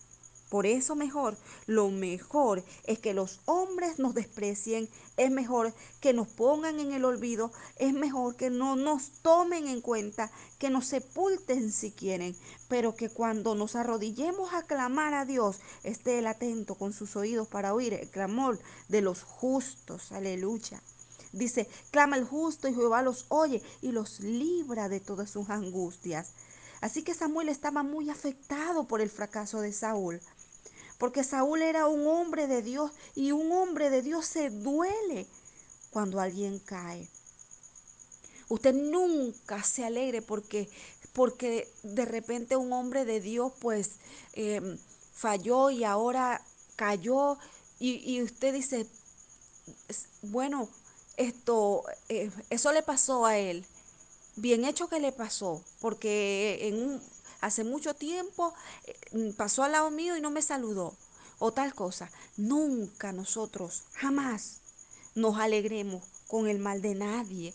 Por 0.51 0.65
eso 0.65 0.98
mejor, 0.98 1.38
lo 1.65 1.89
mejor 1.91 2.65
es 2.84 3.00
que 3.00 3.13
los 3.13 3.39
hombres 3.46 4.00
nos 4.00 4.13
desprecien, 4.13 4.89
es 5.15 5.31
mejor 5.31 5.74
que 6.01 6.12
nos 6.12 6.27
pongan 6.27 6.81
en 6.81 6.91
el 6.91 7.05
olvido, 7.05 7.53
es 7.77 7.93
mejor 7.93 8.36
que 8.36 8.50
no 8.50 8.75
nos 8.75 9.12
tomen 9.22 9.70
en 9.70 9.79
cuenta, 9.79 10.29
que 10.60 10.70
nos 10.70 10.88
sepulten 10.88 11.72
si 11.72 11.91
quieren, 11.91 12.36
pero 12.67 12.98
que 12.98 13.08
cuando 13.08 13.55
nos 13.55 13.77
arrodillemos 13.77 14.53
a 14.53 14.63
clamar 14.63 15.13
a 15.13 15.24
Dios, 15.24 15.62
esté 15.84 16.20
él 16.20 16.27
atento 16.27 16.75
con 16.75 16.91
sus 16.91 17.15
oídos 17.15 17.48
para 17.48 17.74
oír 17.74 17.93
el 17.93 18.10
clamor 18.10 18.60
de 18.89 19.00
los 19.00 19.24
justos. 19.24 20.12
Aleluya. 20.12 20.84
Dice, 21.31 21.70
clama 21.91 22.17
el 22.17 22.25
justo 22.25 22.67
y 22.67 22.74
Jehová 22.74 23.03
los 23.03 23.25
oye 23.29 23.63
y 23.81 23.93
los 23.93 24.20
libra 24.20 24.89
de 24.89 25.00
todas 25.00 25.29
sus 25.29 25.50
angustias. 25.50 26.34
Así 26.81 27.03
que 27.03 27.13
Samuel 27.13 27.48
estaba 27.48 27.84
muy 27.84 28.10
afectado 28.10 28.88
por 28.88 29.01
el 29.01 29.12
fracaso 29.12 29.62
de 29.62 29.72
Saúl 29.72 30.20
porque 31.01 31.24
Saúl 31.24 31.63
era 31.63 31.88
un 31.88 32.05
hombre 32.05 32.46
de 32.46 32.62
Dios 32.62 32.91
y 33.15 33.31
un 33.31 33.51
hombre 33.51 33.89
de 33.89 34.03
Dios 34.03 34.24
se 34.27 34.51
duele 34.51 35.25
cuando 35.89 36.20
alguien 36.20 36.60
cae. 36.60 37.10
Usted 38.50 38.72
nunca 38.75 39.63
se 39.63 39.84
alegre 39.84 40.22
porque, 40.22 40.70
porque 41.12 41.67
de 41.81 42.05
repente 42.05 42.55
un 42.55 42.72
hombre 42.72 43.03
de 43.03 43.20
Dios 43.20 43.51
pues 43.60 43.93
em, 44.34 44.77
falló 45.12 45.72
y 45.72 45.86
ahora 45.86 46.39
cayó 46.75 47.39
y, 47.79 48.22
usted 48.22 48.53
dice, 48.53 48.86
bueno, 50.22 50.70
esto, 51.17 51.84
eh, 52.10 52.29
eso 52.51 52.72
le 52.74 52.84
pasó 52.84 53.25
a 53.25 53.39
él. 53.39 53.65
Bien 54.36 54.65
hecho 54.65 54.88
que 54.88 55.00
le 55.00 55.12
pasó, 55.12 55.63
porque 55.79 56.60
en 56.67 56.75
un, 56.75 57.01
hace 57.41 57.63
mucho 57.63 57.93
tiempo 57.93 58.53
eh, 58.86 59.33
pasó 59.36 59.63
al 59.63 59.74
lado 59.74 59.91
mío 59.91 60.15
y 60.15 60.21
no 60.21 60.31
me 60.31 60.41
saludó. 60.41 60.95
O 61.39 61.51
tal 61.51 61.74
cosa. 61.74 62.10
Nunca 62.38 63.12
nosotros, 63.12 63.83
jamás 63.93 64.62
nos 65.15 65.38
alegremos 65.38 66.03
con 66.27 66.48
el 66.48 66.60
mal 66.60 66.81
de 66.81 66.95
nadie. 66.95 67.53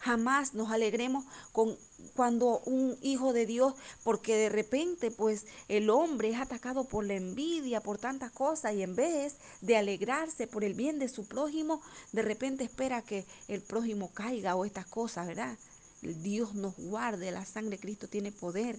Jamás 0.00 0.54
nos 0.54 0.70
alegremos 0.70 1.24
con 1.52 1.76
cuando 2.14 2.60
un 2.60 2.96
hijo 3.02 3.32
de 3.32 3.44
Dios, 3.46 3.74
porque 4.04 4.36
de 4.36 4.48
repente 4.48 5.10
pues 5.10 5.46
el 5.68 5.90
hombre 5.90 6.30
es 6.30 6.40
atacado 6.40 6.84
por 6.84 7.04
la 7.04 7.14
envidia, 7.14 7.80
por 7.80 7.98
tantas 7.98 8.30
cosas, 8.30 8.74
y 8.74 8.82
en 8.82 8.96
vez 8.96 9.34
de 9.60 9.76
alegrarse 9.76 10.46
por 10.46 10.64
el 10.64 10.74
bien 10.74 10.98
de 10.98 11.08
su 11.08 11.26
prójimo, 11.26 11.82
de 12.12 12.22
repente 12.22 12.64
espera 12.64 13.02
que 13.02 13.26
el 13.48 13.62
prójimo 13.62 14.10
caiga 14.12 14.56
o 14.56 14.64
estas 14.64 14.86
cosas, 14.86 15.26
¿verdad? 15.26 15.56
Dios 16.02 16.54
nos 16.54 16.76
guarde, 16.76 17.30
la 17.32 17.44
sangre 17.44 17.76
de 17.76 17.80
Cristo 17.80 18.08
tiene 18.08 18.32
poder 18.32 18.78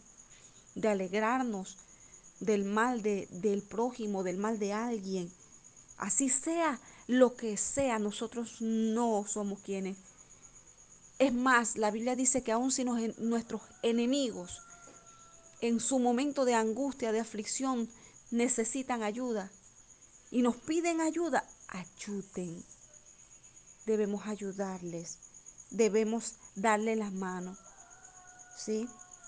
de 0.77 0.87
alegrarnos 0.87 1.77
del 2.39 2.63
mal 2.63 3.01
de, 3.01 3.27
del 3.31 3.63
prójimo, 3.63 4.23
del 4.23 4.37
mal 4.37 4.59
de 4.59 4.73
alguien. 4.73 5.31
Así 5.97 6.29
sea 6.29 6.79
lo 7.07 7.35
que 7.35 7.57
sea, 7.57 7.99
nosotros 7.99 8.61
no 8.61 9.25
somos 9.27 9.59
quienes. 9.59 9.97
Es 11.19 11.33
más, 11.33 11.77
la 11.77 11.89
Biblia 11.89 12.15
dice 12.15 12.43
que 12.43 12.51
aun 12.51 12.71
si 12.71 12.83
nuestros 12.83 13.61
enemigos 13.81 14.61
en 15.61 15.79
su 15.79 15.97
momento 15.97 16.45
de 16.45 16.53
angustia, 16.53 17.11
de 17.11 17.19
aflicción, 17.19 17.89
necesitan 18.29 19.01
ayuda 19.01 19.49
y 20.29 20.43
nos 20.43 20.55
piden 20.57 21.01
ayuda, 21.01 21.43
ayuden. 21.69 22.63
Debemos 23.87 24.27
ayudarles, 24.27 25.17
debemos 25.71 26.35
darle 26.55 26.95
las 26.95 27.13
manos. 27.13 27.57
¿Sí? 28.57 28.87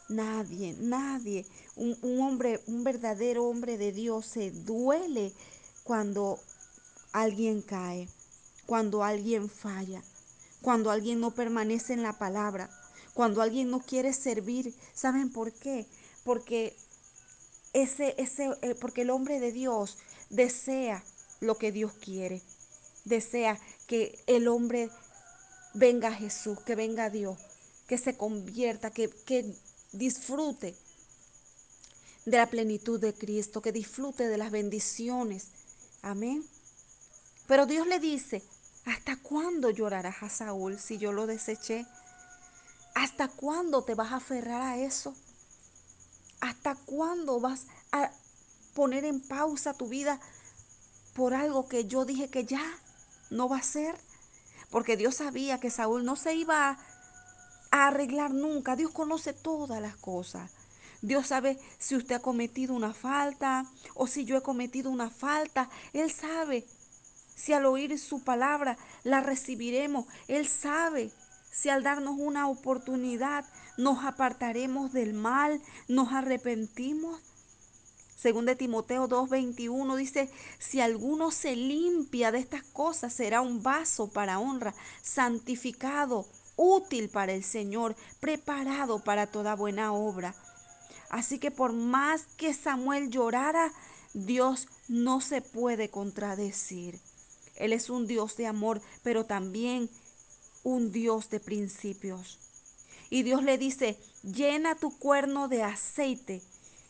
Nadie, 0.10 0.76
nadie, 0.80 1.46
un, 1.76 1.96
un, 2.02 2.20
hombre, 2.22 2.60
un 2.66 2.84
verdadero 2.84 3.46
hombre 3.46 3.78
de 3.78 3.92
Dios 3.92 4.26
se 4.26 4.50
duele 4.50 5.34
cuando 5.84 6.40
alguien 7.12 7.62
cae, 7.62 8.10
cuando 8.66 9.04
alguien 9.04 9.50
falla, 9.50 10.04
cuando 10.62 10.90
alguien 10.90 11.20
no 11.20 11.32
permanece 11.32 11.94
en 11.94 12.02
la 12.02 12.18
palabra, 12.18 12.70
cuando 13.14 13.42
alguien 13.42 13.70
no 13.70 13.82
quiere 13.82 14.14
servir. 14.14 14.74
¿Saben 14.94 15.32
por 15.32 15.52
qué? 15.54 15.86
Porque 16.24 16.76
ese, 17.74 18.16
ese, 18.18 18.50
eh, 18.62 18.76
porque 18.80 19.02
el 19.02 19.12
hombre 19.12 19.40
de 19.40 19.52
Dios 19.52 19.98
desea 20.30 21.04
lo 21.40 21.58
que 21.58 21.72
Dios 21.72 21.94
quiere. 21.94 22.42
Desea 23.06 23.60
que 23.88 24.20
el 24.28 24.48
hombre 24.48 24.90
venga 25.74 26.10
a 26.10 26.14
Jesús, 26.14 26.60
que 26.62 26.76
venga 26.76 27.06
a 27.06 27.10
Dios, 27.10 27.38
que 27.88 27.98
se 27.98 28.18
convierta, 28.18 28.92
que, 28.92 29.10
que 29.10 29.56
disfrute 29.92 30.76
de 32.26 32.38
la 32.38 32.50
plenitud 32.50 33.00
de 33.00 33.14
Cristo, 33.14 33.62
que 33.62 33.72
disfrute 33.72 34.28
de 34.28 34.38
las 34.38 34.52
bendiciones. 34.52 35.48
Amén. 36.02 36.46
Pero 37.48 37.66
Dios 37.66 37.88
le 37.88 38.00
dice, 38.00 38.44
¿hasta 38.86 39.18
cuándo 39.18 39.70
llorarás 39.70 40.22
a 40.22 40.30
Saúl 40.30 40.80
si 40.80 40.98
yo 40.98 41.12
lo 41.12 41.26
deseché? 41.26 41.86
¿Hasta 42.94 43.28
cuándo 43.28 43.84
te 43.84 43.96
vas 43.96 44.12
a 44.12 44.18
aferrar 44.18 44.62
a 44.62 44.78
eso? 44.78 45.16
¿Hasta 46.42 46.76
cuándo 46.76 47.40
vas 47.40 47.66
a 47.92 48.12
poner 48.74 49.06
en 49.06 49.22
pausa 49.22 49.74
tu 49.74 49.88
vida 49.88 50.20
por 51.14 51.34
algo 51.34 51.68
que 51.68 51.86
yo 51.86 52.06
dije 52.06 52.30
que 52.30 52.46
ya 52.46 52.64
no 53.30 53.50
va 53.50 53.58
a 53.58 53.64
ser? 53.64 53.96
Porque 54.70 54.98
Dios 54.98 55.16
sabía 55.16 55.60
que 55.60 55.72
Saúl 55.72 56.06
no 56.06 56.16
se 56.16 56.36
iba 56.36 56.70
a, 56.70 56.78
arreglar 57.72 58.34
nunca. 58.34 58.76
Dios 58.76 58.92
conoce 58.92 59.34
todas 59.34 59.82
las 59.82 59.96
cosas. 59.96 60.52
Dios 61.02 61.28
sabe 61.28 61.58
si 61.78 61.96
usted 61.96 62.16
ha 62.16 62.20
cometido 62.20 62.74
una 62.74 62.94
falta 62.94 63.66
o 63.96 64.08
si 64.08 64.26
yo 64.26 64.38
he 64.38 64.42
cometido 64.42 64.90
una 64.90 65.10
falta. 65.10 65.70
Él 65.94 66.12
sabe 66.12 66.66
si 67.36 67.54
al 67.54 67.66
oír 67.66 67.98
su 67.98 68.24
palabra 68.24 68.78
la 69.04 69.22
recibiremos. 69.22 70.06
Él 70.28 70.48
sabe 70.48 71.12
si 71.52 71.70
al 71.70 71.84
darnos 71.84 72.16
una 72.18 72.48
oportunidad 72.48 73.46
nos 73.78 74.04
apartaremos 74.04 74.92
del 74.92 75.14
mal, 75.14 75.62
nos 75.88 76.12
arrepentimos. 76.12 77.22
Según 78.18 78.46
de 78.46 78.58
Timoteo 78.58 79.08
2:21 79.08 79.96
dice, 79.96 80.30
si 80.60 80.82
alguno 80.82 81.32
se 81.32 81.56
limpia 81.56 82.34
de 82.34 82.40
estas 82.40 82.64
cosas, 82.64 83.14
será 83.14 83.40
un 83.40 83.64
vaso 83.64 84.12
para 84.12 84.40
honra, 84.40 84.76
santificado, 85.02 86.28
útil 86.60 87.08
para 87.10 87.32
el 87.32 87.46
Señor, 87.46 87.96
preparado 88.20 89.02
para 89.02 89.28
toda 89.28 89.56
buena 89.56 89.94
obra. 89.94 90.36
Así 91.10 91.40
que 91.40 91.52
por 91.52 91.72
más 91.72 92.24
que 92.36 92.54
Samuel 92.54 93.10
llorara, 93.10 93.72
Dios 94.14 94.68
no 94.90 95.22
se 95.22 95.42
puede 95.42 95.90
contradecir. 95.90 97.00
Él 97.56 97.72
es 97.72 97.90
un 97.90 98.08
Dios 98.08 98.36
de 98.36 98.48
amor, 98.48 98.82
pero 99.04 99.26
también 99.26 99.90
un 100.64 100.92
Dios 100.92 101.30
de 101.30 101.40
principios. 101.40 102.40
Y 103.10 103.24
Dios 103.24 103.42
le 103.42 103.58
dice, 103.58 103.98
llena 104.22 104.76
tu 104.76 104.98
cuerno 104.98 105.48
de 105.48 105.64
aceite 105.64 106.42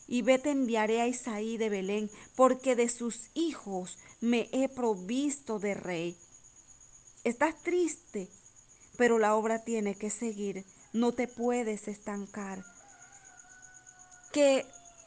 y 0.08 0.22
vete 0.22 0.50
enviaré 0.50 1.00
a 1.00 1.06
Isaí 1.06 1.56
de 1.56 1.68
Belén, 1.68 2.10
porque 2.34 2.74
de 2.74 2.88
sus 2.88 3.30
hijos 3.34 3.98
me 4.20 4.48
he 4.50 4.68
provisto 4.68 5.60
de 5.60 5.74
rey. 5.74 6.16
Estás 7.22 7.54
triste, 7.62 8.28
pero 9.00 9.18
la 9.18 9.34
obra 9.34 9.60
tiene 9.60 9.94
que 9.94 10.10
seguir, 10.10 10.66
no 10.92 11.12
te 11.12 11.26
puedes 11.26 11.88
estancar. 11.88 12.62
Que 14.30 14.66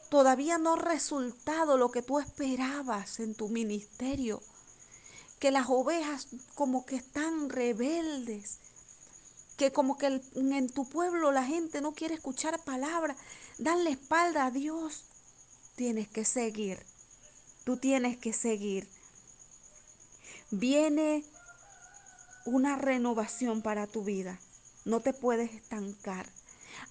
todavía 0.10 0.58
no 0.58 0.74
ha 0.74 0.78
resultado 0.78 1.78
lo 1.78 1.92
que 1.92 2.02
tú 2.02 2.18
esperabas 2.18 3.20
en 3.20 3.36
tu 3.36 3.50
ministerio, 3.50 4.42
que 5.38 5.52
las 5.52 5.68
ovejas 5.70 6.28
como 6.56 6.88
que 6.88 6.96
están 6.96 7.52
rebeldes, 7.52 8.58
que 9.58 9.72
como 9.72 9.96
que 9.96 10.24
en 10.34 10.70
tu 10.72 10.90
pueblo 10.90 11.32
la 11.32 11.46
gente 11.46 11.80
no 11.80 11.94
quiere 11.94 12.16
escuchar 12.16 12.64
palabra, 12.64 13.16
dan 13.60 13.84
la 13.84 13.92
espalda 13.92 14.48
a 14.48 14.50
Dios. 14.50 15.04
Tienes 15.76 16.08
que 16.08 16.26
seguir. 16.26 16.80
Tú 17.64 17.78
tienes 17.78 18.18
que 18.18 18.34
seguir. 18.34 18.90
Viene 20.50 21.24
una 22.46 22.76
renovación 22.76 23.62
para 23.62 23.88
tu 23.88 24.04
vida. 24.04 24.40
No 24.86 25.00
te 25.00 25.14
puedes 25.14 25.54
estancar. 25.54 26.28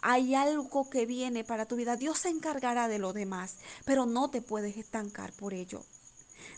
Hay 0.01 0.35
algo 0.35 0.89
que 0.89 1.07
viene 1.07 1.45
para 1.45 1.67
tu 1.67 1.77
vida. 1.77 1.97
Dios 1.97 2.21
se 2.21 2.29
encargará 2.29 2.89
de 2.89 2.99
lo 2.99 3.13
demás, 3.13 3.57
pero 3.85 4.07
no 4.07 4.31
te 4.31 4.41
puedes 4.41 4.77
estancar 4.77 5.33
por 5.33 5.55
ello. 5.55 5.85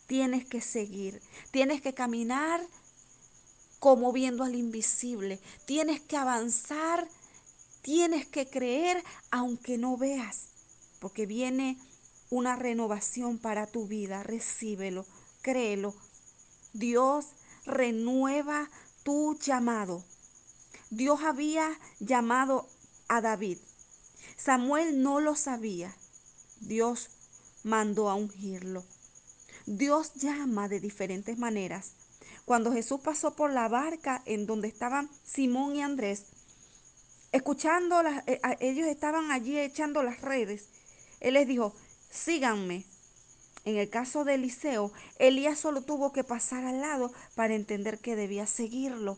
Tienes 0.06 0.46
que 0.46 0.60
seguir. 0.60 1.20
Tienes 1.50 1.80
que 1.80 1.94
caminar 1.94 2.60
como 3.78 4.12
viendo 4.12 4.44
al 4.44 4.54
invisible. 4.54 5.40
Tienes 5.66 6.00
que 6.00 6.16
avanzar, 6.16 7.08
tienes 7.82 8.26
que 8.26 8.48
creer 8.48 9.02
aunque 9.30 9.76
no 9.76 9.96
veas, 9.96 10.48
porque 11.00 11.26
viene 11.26 11.78
una 12.30 12.56
renovación 12.56 13.38
para 13.38 13.66
tu 13.66 13.86
vida. 13.86 14.22
Recíbelo, 14.22 15.04
créelo. 15.42 15.94
Dios 16.72 17.26
renueva 17.66 18.70
tu 19.04 19.38
llamado. 19.38 20.04
Dios 20.90 21.20
había 21.22 21.70
llamado 22.00 22.68
a 23.08 23.20
David. 23.20 23.58
Samuel 24.36 25.02
no 25.02 25.20
lo 25.20 25.36
sabía. 25.36 25.94
Dios 26.60 27.10
mandó 27.62 28.10
a 28.10 28.14
ungirlo. 28.14 28.84
Dios 29.66 30.14
llama 30.14 30.68
de 30.68 30.80
diferentes 30.80 31.38
maneras. 31.38 31.92
Cuando 32.44 32.72
Jesús 32.72 33.00
pasó 33.00 33.34
por 33.34 33.50
la 33.50 33.68
barca 33.68 34.22
en 34.26 34.46
donde 34.46 34.68
estaban 34.68 35.08
Simón 35.24 35.76
y 35.76 35.82
Andrés, 35.82 36.24
escuchando, 37.32 38.02
eh, 38.26 38.40
ellos 38.60 38.86
estaban 38.86 39.30
allí 39.30 39.58
echando 39.58 40.02
las 40.02 40.20
redes, 40.20 40.68
Él 41.20 41.34
les 41.34 41.48
dijo, 41.48 41.74
síganme. 42.10 42.84
En 43.64 43.76
el 43.76 43.88
caso 43.88 44.24
de 44.24 44.34
Eliseo, 44.34 44.92
Elías 45.18 45.58
solo 45.58 45.82
tuvo 45.82 46.12
que 46.12 46.24
pasar 46.24 46.64
al 46.64 46.80
lado 46.80 47.12
para 47.34 47.54
entender 47.54 47.98
que 47.98 48.16
debía 48.16 48.46
seguirlo. 48.46 49.16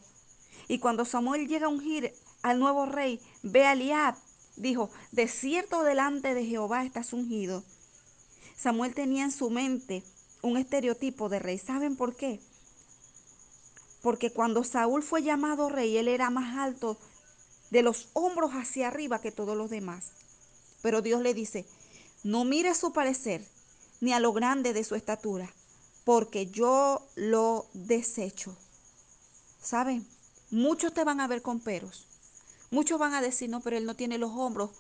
Y 0.69 0.79
cuando 0.79 1.05
Samuel 1.05 1.49
llega 1.49 1.67
a 1.67 1.71
ungir 1.71 2.15
al 2.43 2.59
nuevo 2.59 2.87
rey, 2.87 3.21
ve 3.43 3.65
a 3.65 3.73
Eliab, 3.73 4.17
dijo, 4.57 4.91
de 5.13 5.29
cierto 5.29 5.83
delante 5.83 6.35
de 6.35 6.45
Jehová 6.45 6.85
estás 6.85 7.13
ungido. 7.13 7.65
Samuel 8.57 8.95
tenía 8.95 9.25
en 9.25 9.33
su 9.33 9.51
mente 9.51 10.03
un 10.43 10.57
estereotipo 10.57 11.29
de 11.29 11.39
rey. 11.39 11.59
¿Saben 11.59 11.97
por 11.97 12.17
qué? 12.17 12.41
porque 14.07 14.31
cuando 14.31 14.63
Saúl 14.63 15.03
fue 15.03 15.25
llamado 15.25 15.69
rey, 15.69 15.97
él 15.97 16.07
era 16.07 16.31
más 16.31 16.57
alto 16.59 16.97
de 17.73 17.83
los 17.83 18.09
hombros 18.13 18.53
hacia 18.53 18.87
arriba 18.87 19.21
que 19.21 19.33
todos 19.33 19.57
los 19.57 19.69
demás. 19.69 20.13
Pero 20.81 21.03
Dios 21.03 21.23
le 21.23 21.35
dice, 21.35 21.67
no 22.23 22.45
mire 22.45 22.73
su 22.77 22.93
parecer, 22.93 23.45
ni 24.01 24.13
a 24.13 24.21
lo 24.21 24.33
grande 24.33 24.73
de 24.73 24.85
su 24.85 24.95
estatura, 24.95 25.53
porque 26.05 26.47
yo 26.47 27.07
lo 27.15 27.67
desecho. 27.73 28.57
¿Saben? 29.61 30.07
Muchos 30.51 30.95
te 30.95 31.05
van 31.05 31.21
a 31.21 31.27
ver 31.27 31.43
con 31.43 31.61
peros. 31.61 32.07
Muchos 32.71 32.99
van 32.99 33.15
a 33.15 33.23
decir, 33.23 33.49
no, 33.49 33.61
pero 33.61 33.77
él 33.77 33.87
no 33.87 33.97
tiene 33.97 34.19
los 34.19 34.33
hombros, 34.33 34.71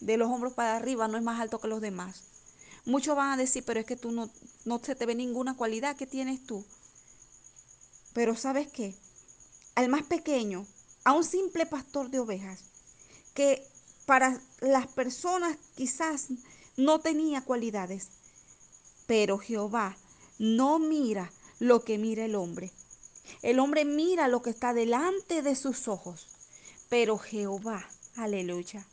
de 0.00 0.16
los 0.16 0.30
hombros 0.30 0.52
para 0.52 0.76
arriba, 0.76 1.08
no 1.08 1.16
es 1.16 1.22
más 1.22 1.40
alto 1.40 1.60
que 1.60 1.68
los 1.68 1.80
demás. 1.80 2.22
Muchos 2.84 3.16
van 3.16 3.30
a 3.30 3.36
decir, 3.36 3.64
pero 3.64 3.80
es 3.80 3.86
que 3.86 3.96
tú 3.96 4.12
no, 4.12 4.30
no 4.64 4.78
se 4.78 4.94
te 4.94 5.06
ve 5.06 5.14
ninguna 5.14 5.56
cualidad 5.56 5.96
que 5.96 6.06
tienes 6.06 6.44
tú. 6.44 6.64
Pero 8.12 8.36
¿sabes 8.36 8.68
qué? 8.68 8.94
Al 9.74 9.88
más 9.88 10.02
pequeño, 10.02 10.66
a 11.04 11.12
un 11.12 11.24
simple 11.24 11.66
pastor 11.66 12.10
de 12.10 12.18
ovejas, 12.18 12.60
que 13.34 13.66
para 14.06 14.40
las 14.60 14.86
personas 14.86 15.56
quizás 15.76 16.28
no 16.76 17.00
tenía 17.00 17.42
cualidades, 17.42 18.08
pero 19.08 19.38
Jehová 19.38 19.96
no 20.38 20.78
mira 20.78 21.32
lo 21.58 21.82
que 21.82 21.96
mira 21.96 22.26
el 22.26 22.36
hombre. 22.36 22.70
El 23.42 23.58
hombre 23.58 23.86
mira 23.86 24.28
lo 24.28 24.42
que 24.42 24.50
está 24.50 24.74
delante 24.74 25.40
de 25.40 25.56
sus 25.56 25.88
ojos, 25.88 26.28
pero 26.90 27.16
Jehová, 27.16 27.88
aleluya, 28.16 28.86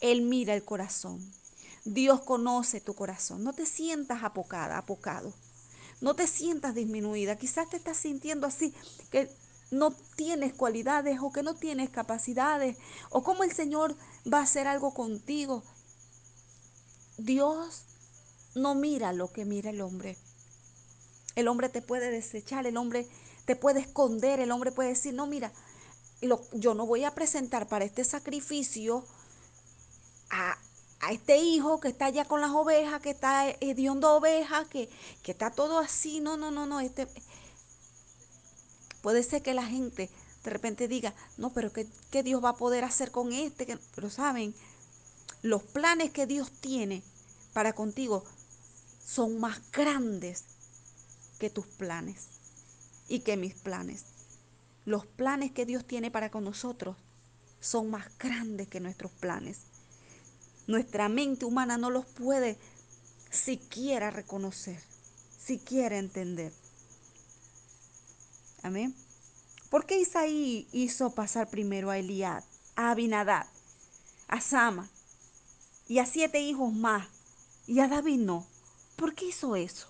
Él 0.00 0.20
mira 0.20 0.54
el 0.54 0.64
corazón. 0.64 1.18
Dios 1.86 2.20
conoce 2.20 2.80
tu 2.82 2.94
corazón. 2.94 3.42
No 3.42 3.54
te 3.54 3.64
sientas 3.64 4.22
apocada, 4.22 4.76
apocado. 4.76 5.32
No 6.00 6.14
te 6.14 6.26
sientas 6.26 6.74
disminuida. 6.74 7.36
Quizás 7.36 7.68
te 7.70 7.78
estás 7.78 7.96
sintiendo 7.96 8.46
así, 8.46 8.74
que 9.10 9.30
no 9.70 9.92
tienes 10.16 10.52
cualidades 10.52 11.18
o 11.22 11.32
que 11.32 11.42
no 11.42 11.54
tienes 11.54 11.88
capacidades 11.88 12.76
o 13.10 13.22
cómo 13.22 13.44
el 13.44 13.52
Señor 13.52 13.96
va 14.30 14.40
a 14.40 14.44
hacer 14.44 14.66
algo 14.66 14.92
contigo. 14.92 15.62
Dios 17.16 17.84
no 18.54 18.74
mira 18.74 19.12
lo 19.12 19.32
que 19.32 19.44
mira 19.44 19.70
el 19.70 19.80
hombre. 19.80 20.16
El 21.34 21.48
hombre 21.48 21.68
te 21.68 21.82
puede 21.82 22.10
desechar, 22.10 22.66
el 22.66 22.76
hombre 22.76 23.08
te 23.44 23.56
puede 23.56 23.80
esconder, 23.80 24.40
el 24.40 24.52
hombre 24.52 24.72
puede 24.72 24.90
decir, 24.90 25.14
no, 25.14 25.26
mira, 25.26 25.52
yo 26.52 26.74
no 26.74 26.86
voy 26.86 27.04
a 27.04 27.14
presentar 27.14 27.68
para 27.68 27.84
este 27.84 28.04
sacrificio 28.04 29.04
a, 30.30 30.58
este 31.10 31.36
hijo 31.36 31.80
que 31.80 31.88
está 31.88 32.06
allá 32.06 32.24
con 32.24 32.40
las 32.40 32.52
ovejas, 32.52 33.02
que 33.02 33.10
está 33.10 33.50
hediondo 33.60 34.16
ovejas, 34.16 34.66
que, 34.68 34.88
que 35.22 35.32
está 35.32 35.50
todo 35.50 35.78
así. 35.78 36.20
No, 36.20 36.38
no, 36.38 36.50
no, 36.50 36.64
no. 36.64 36.80
Este, 36.80 37.06
puede 39.02 39.22
ser 39.22 39.42
que 39.42 39.52
la 39.52 39.66
gente 39.66 40.08
de 40.44 40.50
repente 40.50 40.88
diga, 40.88 41.14
no, 41.36 41.52
pero 41.52 41.72
¿qué, 41.74 41.86
qué 42.10 42.22
Dios 42.22 42.42
va 42.42 42.50
a 42.50 42.56
poder 42.56 42.84
hacer 42.84 43.10
con 43.10 43.32
este? 43.32 43.78
Pero 43.94 44.08
saben, 44.08 44.54
los 45.42 45.62
planes 45.62 46.10
que 46.10 46.26
Dios 46.26 46.50
tiene 46.52 47.02
para 47.52 47.74
contigo 47.74 48.24
son 49.04 49.38
más 49.38 49.60
grandes 49.70 50.44
que 51.38 51.50
tus 51.50 51.66
planes 51.66 52.28
y 53.08 53.20
que 53.20 53.36
mis 53.36 53.54
planes. 53.54 54.04
Los 54.84 55.06
planes 55.06 55.52
que 55.52 55.66
Dios 55.66 55.86
tiene 55.86 56.10
para 56.10 56.30
con 56.30 56.44
nosotros 56.44 56.96
son 57.60 57.90
más 57.90 58.06
grandes 58.18 58.68
que 58.68 58.80
nuestros 58.80 59.12
planes. 59.12 59.58
Nuestra 60.66 61.08
mente 61.08 61.44
humana 61.44 61.76
no 61.76 61.90
los 61.90 62.06
puede 62.06 62.58
siquiera 63.30 64.10
reconocer, 64.10 64.80
siquiera 65.38 65.98
entender. 65.98 66.52
Amén. 68.62 68.94
¿Por 69.68 69.86
qué 69.86 69.98
Isaí 69.98 70.68
hizo 70.72 71.14
pasar 71.14 71.50
primero 71.50 71.90
a 71.90 71.98
Eliad, 71.98 72.44
a 72.76 72.90
Abinadad, 72.90 73.46
a 74.28 74.40
Sama 74.40 74.88
y 75.88 75.98
a 75.98 76.06
siete 76.06 76.40
hijos 76.40 76.72
más 76.72 77.06
y 77.66 77.80
a 77.80 77.88
David 77.88 78.20
no? 78.20 78.53
¿Por 78.96 79.14
qué 79.14 79.26
hizo 79.26 79.56
eso? 79.56 79.88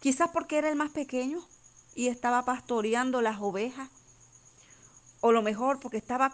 Quizás 0.00 0.30
porque 0.32 0.58
era 0.58 0.68
el 0.68 0.76
más 0.76 0.90
pequeño 0.90 1.40
y 1.94 2.08
estaba 2.08 2.44
pastoreando 2.44 3.22
las 3.22 3.40
ovejas. 3.40 3.88
O 5.20 5.30
lo 5.30 5.42
mejor 5.42 5.78
porque 5.78 5.98
estaba 5.98 6.32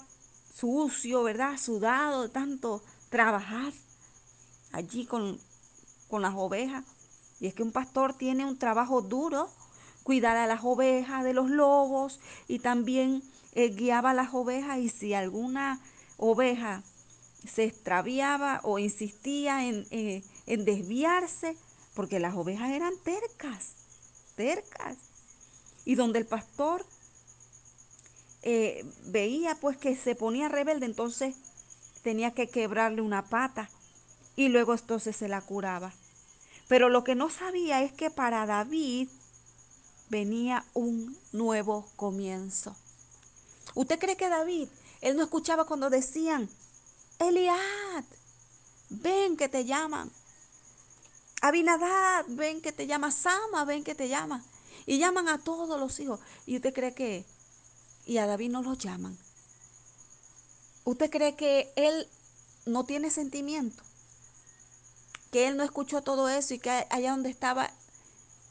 sucio, 0.54 1.22
¿verdad? 1.22 1.58
Sudado 1.58 2.30
tanto 2.30 2.82
trabajar 3.10 3.72
allí 4.72 5.06
con, 5.06 5.38
con 6.08 6.22
las 6.22 6.34
ovejas. 6.34 6.84
Y 7.40 7.46
es 7.46 7.54
que 7.54 7.62
un 7.62 7.72
pastor 7.72 8.14
tiene 8.14 8.46
un 8.46 8.58
trabajo 8.58 9.02
duro, 9.02 9.50
cuidar 10.02 10.36
a 10.36 10.46
las 10.46 10.60
ovejas 10.64 11.22
de 11.22 11.34
los 11.34 11.50
lobos 11.50 12.18
y 12.48 12.60
también 12.60 13.22
eh, 13.52 13.68
guiaba 13.68 14.10
a 14.10 14.14
las 14.14 14.32
ovejas 14.32 14.78
y 14.78 14.88
si 14.88 15.14
alguna 15.14 15.80
oveja 16.16 16.82
se 17.46 17.64
extraviaba 17.64 18.60
o 18.64 18.78
insistía 18.78 19.66
en, 19.66 19.86
eh, 19.90 20.24
en 20.48 20.64
desviarse, 20.64 21.56
porque 21.94 22.18
las 22.18 22.34
ovejas 22.34 22.70
eran 22.70 22.94
tercas, 23.04 23.74
tercas. 24.34 24.96
Y 25.84 25.94
donde 25.94 26.18
el 26.18 26.26
pastor 26.26 26.84
eh, 28.42 28.84
veía 29.06 29.54
pues 29.60 29.76
que 29.76 29.94
se 29.94 30.14
ponía 30.14 30.48
rebelde, 30.48 30.86
entonces 30.86 31.36
tenía 32.02 32.32
que 32.32 32.48
quebrarle 32.48 33.02
una 33.02 33.26
pata 33.26 33.68
y 34.36 34.48
luego 34.48 34.72
entonces 34.72 35.16
se 35.16 35.28
la 35.28 35.42
curaba. 35.42 35.92
Pero 36.66 36.88
lo 36.88 37.04
que 37.04 37.14
no 37.14 37.30
sabía 37.30 37.82
es 37.82 37.92
que 37.92 38.10
para 38.10 38.46
David 38.46 39.08
venía 40.08 40.64
un 40.72 41.16
nuevo 41.32 41.88
comienzo. 41.96 42.74
¿Usted 43.74 43.98
cree 43.98 44.16
que 44.16 44.28
David, 44.28 44.68
él 45.02 45.16
no 45.16 45.22
escuchaba 45.22 45.66
cuando 45.66 45.90
decían, 45.90 46.48
Eliad, 47.18 48.04
ven 48.88 49.36
que 49.36 49.48
te 49.48 49.64
llaman? 49.64 50.10
Abinadad, 51.40 52.24
ven 52.28 52.60
que 52.60 52.72
te 52.72 52.86
llama. 52.86 53.10
Sama, 53.10 53.64
ven 53.64 53.84
que 53.84 53.94
te 53.94 54.08
llama. 54.08 54.44
Y 54.86 54.98
llaman 54.98 55.28
a 55.28 55.38
todos 55.38 55.78
los 55.78 56.00
hijos. 56.00 56.20
¿Y 56.46 56.56
usted 56.56 56.72
cree 56.72 56.94
que? 56.94 57.24
Y 58.06 58.18
a 58.18 58.26
David 58.26 58.50
no 58.50 58.62
lo 58.62 58.74
llaman. 58.74 59.16
¿Usted 60.84 61.10
cree 61.10 61.36
que 61.36 61.70
él 61.76 62.08
no 62.64 62.84
tiene 62.84 63.10
sentimiento? 63.10 63.82
Que 65.30 65.46
él 65.46 65.58
no 65.58 65.62
escuchó 65.62 66.02
todo 66.02 66.30
eso 66.30 66.54
y 66.54 66.58
que 66.58 66.70
allá 66.88 67.10
donde 67.10 67.28
estaba, 67.28 67.70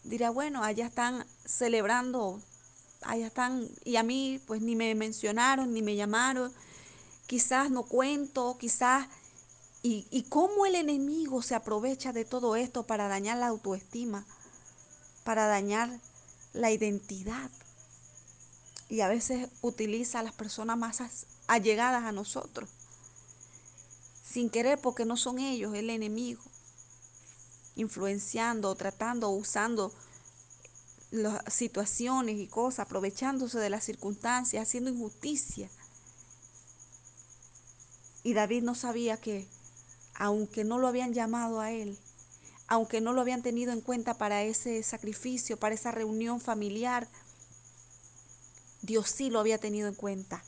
dirá, 0.03 0.29
bueno, 0.29 0.63
allá 0.63 0.85
están 0.85 1.25
celebrando, 1.45 2.39
allá 3.01 3.25
están, 3.25 3.67
y 3.83 3.95
a 3.95 4.03
mí 4.03 4.39
pues 4.45 4.61
ni 4.61 4.75
me 4.75 4.93
mencionaron, 4.93 5.73
ni 5.73 5.81
me 5.81 5.95
llamaron, 5.95 6.53
quizás 7.25 7.71
no 7.71 7.81
cuento, 7.81 8.57
quizás 8.59 9.07
y, 9.89 10.23
cómo 10.23 10.65
el 10.65 10.75
enemigo 10.75 11.41
se 11.41 11.55
aprovecha 11.55 12.11
de 12.11 12.25
todo 12.25 12.57
esto 12.57 12.83
para 12.83 13.07
dañar 13.07 13.37
la 13.37 13.47
autoestima, 13.47 14.25
para 15.23 15.47
dañar 15.47 16.01
la 16.51 16.71
identidad. 16.71 17.49
Y 18.89 18.99
a 18.99 19.07
veces 19.07 19.49
utiliza 19.61 20.19
a 20.19 20.23
las 20.23 20.33
personas 20.33 20.77
más 20.77 21.25
allegadas 21.47 22.03
a 22.03 22.11
nosotros, 22.11 22.69
sin 24.29 24.49
querer 24.49 24.79
porque 24.79 25.05
no 25.05 25.15
son 25.15 25.39
ellos 25.39 25.73
el 25.73 25.89
enemigo, 25.89 26.41
influenciando, 27.75 28.75
tratando, 28.75 29.29
usando 29.29 29.93
las 31.11 31.53
situaciones 31.53 32.37
y 32.37 32.47
cosas, 32.47 32.79
aprovechándose 32.87 33.57
de 33.59 33.69
las 33.69 33.85
circunstancias, 33.85 34.67
haciendo 34.67 34.89
injusticia. 34.89 35.69
Y 38.23 38.33
David 38.33 38.63
no 38.63 38.75
sabía 38.75 39.15
que 39.15 39.47
aunque 40.17 40.63
no 40.63 40.79
lo 40.79 40.87
habían 40.87 41.13
llamado 41.13 41.61
a 41.61 41.71
él, 41.71 41.97
aunque 42.67 42.99
no 43.01 43.13
lo 43.13 43.21
habían 43.21 43.43
tenido 43.43 43.71
en 43.71 43.81
cuenta 43.81 44.17
para 44.17 44.43
ese 44.43 44.83
sacrificio, 44.83 45.57
para 45.57 45.75
esa 45.75 45.91
reunión 45.91 46.41
familiar, 46.41 47.07
Dios 48.81 49.09
sí 49.09 49.29
lo 49.29 49.39
había 49.39 49.59
tenido 49.59 49.87
en 49.87 49.95
cuenta. 49.95 50.43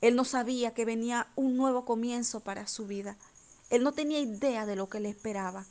Él 0.00 0.14
no 0.14 0.24
sabía 0.24 0.72
que 0.72 0.84
venía 0.84 1.28
un 1.36 1.56
nuevo 1.56 1.84
comienzo 1.84 2.40
para 2.40 2.66
su 2.68 2.86
vida. 2.86 3.16
Él 3.70 3.82
no 3.82 3.92
tenía 3.92 4.20
idea 4.20 4.66
de 4.66 4.76
lo 4.76 4.88
que 4.88 5.00
le 5.00 5.08
esperaba. 5.08 5.66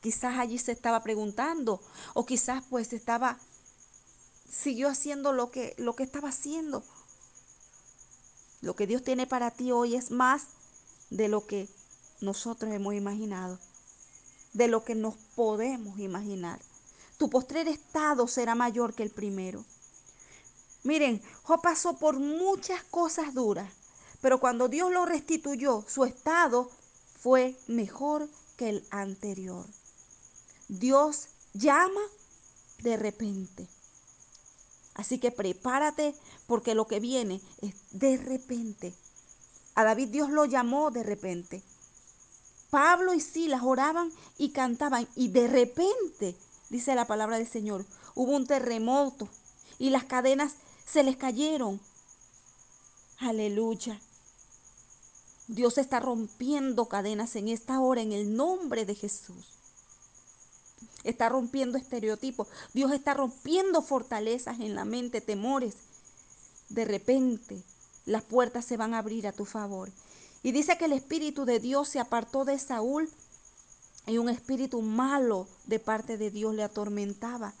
Quizás 0.00 0.38
allí 0.38 0.58
se 0.58 0.72
estaba 0.72 1.02
preguntando 1.02 1.80
o 2.14 2.26
quizás 2.26 2.64
pues 2.68 2.92
estaba 2.92 3.38
siguió 4.50 4.88
haciendo 4.88 5.32
lo 5.32 5.50
que 5.50 5.74
lo 5.78 5.94
que 5.94 6.02
estaba 6.02 6.30
haciendo. 6.30 6.84
Lo 8.60 8.74
que 8.74 8.86
Dios 8.86 9.02
tiene 9.02 9.26
para 9.26 9.50
ti 9.50 9.72
hoy 9.72 9.96
es 9.96 10.10
más 10.10 10.44
de 11.10 11.28
lo 11.28 11.46
que 11.46 11.68
nosotros 12.22 12.72
hemos 12.72 12.94
imaginado, 12.94 13.58
de 14.52 14.68
lo 14.68 14.84
que 14.84 14.94
nos 14.94 15.14
podemos 15.34 15.98
imaginar. 15.98 16.60
Tu 17.18 17.28
postrer 17.28 17.68
estado 17.68 18.26
será 18.26 18.54
mayor 18.54 18.94
que 18.94 19.02
el 19.02 19.10
primero. 19.10 19.64
Miren, 20.82 21.22
Job 21.42 21.60
pasó 21.62 21.96
por 21.96 22.18
muchas 22.18 22.82
cosas 22.84 23.34
duras, 23.34 23.70
pero 24.20 24.40
cuando 24.40 24.68
Dios 24.68 24.90
lo 24.90 25.06
restituyó, 25.06 25.84
su 25.88 26.04
estado 26.04 26.70
fue 27.20 27.56
mejor 27.66 28.28
que 28.56 28.68
el 28.68 28.86
anterior. 28.90 29.66
Dios 30.68 31.28
llama 31.52 32.00
de 32.82 32.96
repente. 32.96 33.68
Así 34.94 35.18
que 35.18 35.30
prepárate 35.30 36.14
porque 36.46 36.74
lo 36.74 36.86
que 36.86 37.00
viene 37.00 37.40
es 37.60 37.74
de 37.92 38.16
repente. 38.16 38.94
A 39.74 39.84
David 39.84 40.08
Dios 40.08 40.30
lo 40.30 40.44
llamó 40.44 40.90
de 40.90 41.02
repente. 41.02 41.62
Pablo 42.72 43.12
y 43.12 43.20
Silas 43.20 43.60
oraban 43.62 44.10
y 44.38 44.48
cantaban 44.48 45.06
y 45.14 45.28
de 45.28 45.46
repente, 45.46 46.34
dice 46.70 46.94
la 46.94 47.06
palabra 47.06 47.36
del 47.36 47.46
Señor, 47.46 47.84
hubo 48.14 48.32
un 48.32 48.46
terremoto 48.46 49.28
y 49.78 49.90
las 49.90 50.04
cadenas 50.04 50.54
se 50.86 51.02
les 51.02 51.18
cayeron. 51.18 51.78
Aleluya. 53.18 54.00
Dios 55.48 55.76
está 55.76 56.00
rompiendo 56.00 56.86
cadenas 56.86 57.36
en 57.36 57.48
esta 57.48 57.78
hora 57.78 58.00
en 58.00 58.12
el 58.12 58.34
nombre 58.34 58.86
de 58.86 58.94
Jesús. 58.94 59.44
Está 61.04 61.28
rompiendo 61.28 61.76
estereotipos. 61.76 62.48
Dios 62.72 62.90
está 62.92 63.12
rompiendo 63.12 63.82
fortalezas 63.82 64.60
en 64.60 64.74
la 64.74 64.86
mente, 64.86 65.20
temores. 65.20 65.74
De 66.70 66.86
repente 66.86 67.62
las 68.06 68.22
puertas 68.22 68.64
se 68.64 68.78
van 68.78 68.94
a 68.94 68.98
abrir 69.00 69.26
a 69.26 69.32
tu 69.32 69.44
favor. 69.44 69.90
Y 70.42 70.52
dice 70.52 70.76
que 70.76 70.86
el 70.86 70.92
espíritu 70.92 71.44
de 71.44 71.60
Dios 71.60 71.88
se 71.88 72.00
apartó 72.00 72.44
de 72.44 72.58
Saúl 72.58 73.08
y 74.06 74.18
un 74.18 74.28
espíritu 74.28 74.82
malo 74.82 75.46
de 75.66 75.78
parte 75.78 76.16
de 76.18 76.30
Dios 76.30 76.54
le 76.54 76.64
atormentaba. 76.64 77.54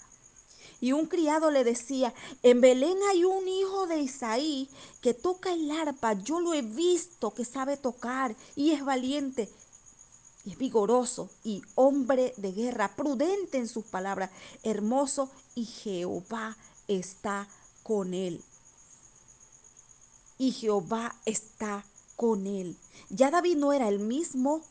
Y 0.80 0.92
un 0.92 1.06
criado 1.06 1.52
le 1.52 1.62
decía, 1.62 2.12
en 2.42 2.60
Belén 2.60 2.98
hay 3.10 3.24
un 3.24 3.46
hijo 3.46 3.86
de 3.86 4.00
Isaí 4.00 4.68
que 5.00 5.14
toca 5.14 5.52
el 5.52 5.70
arpa, 5.70 6.14
yo 6.14 6.40
lo 6.40 6.54
he 6.54 6.62
visto 6.62 7.32
que 7.32 7.44
sabe 7.44 7.76
tocar 7.76 8.34
y 8.56 8.72
es 8.72 8.84
valiente, 8.84 9.48
y 10.44 10.50
es 10.50 10.58
vigoroso 10.58 11.30
y 11.44 11.62
hombre 11.76 12.34
de 12.36 12.50
guerra, 12.50 12.96
prudente 12.96 13.58
en 13.58 13.68
sus 13.68 13.84
palabras, 13.84 14.30
hermoso 14.64 15.30
y 15.54 15.66
Jehová 15.66 16.56
está 16.88 17.46
con 17.84 18.12
él. 18.12 18.42
Y 20.36 20.50
Jehová 20.50 21.14
está 21.24 21.84
con 22.22 22.46
él. 22.46 22.76
Ya 23.10 23.32
David 23.32 23.56
no 23.56 23.72
era 23.72 23.88
el 23.88 23.98
mismo. 23.98 24.62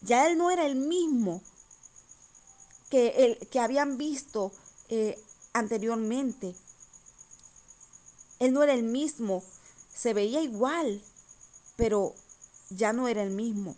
Ya 0.00 0.26
él 0.26 0.38
no 0.38 0.50
era 0.50 0.64
el 0.64 0.76
mismo 0.76 1.42
que, 2.88 3.08
el, 3.26 3.48
que 3.48 3.60
habían 3.60 3.98
visto 3.98 4.50
eh, 4.88 5.22
anteriormente. 5.52 6.54
Él 8.38 8.54
no 8.54 8.62
era 8.62 8.72
el 8.72 8.82
mismo, 8.82 9.44
se 9.94 10.14
veía 10.14 10.40
igual, 10.40 11.02
pero 11.76 12.14
ya 12.70 12.94
no 12.94 13.08
era 13.08 13.22
el 13.22 13.30
mismo. 13.30 13.76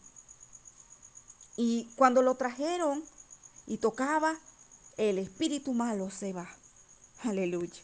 Y 1.57 1.89
cuando 1.97 2.23
lo 2.23 2.37
trajeron 2.37 3.03
y 3.67 3.79
tocaba, 3.79 4.39
el 4.97 5.19
espíritu 5.19 5.73
malo 5.73 6.09
se 6.09 6.33
va. 6.33 6.49
Aleluya. 7.25 7.83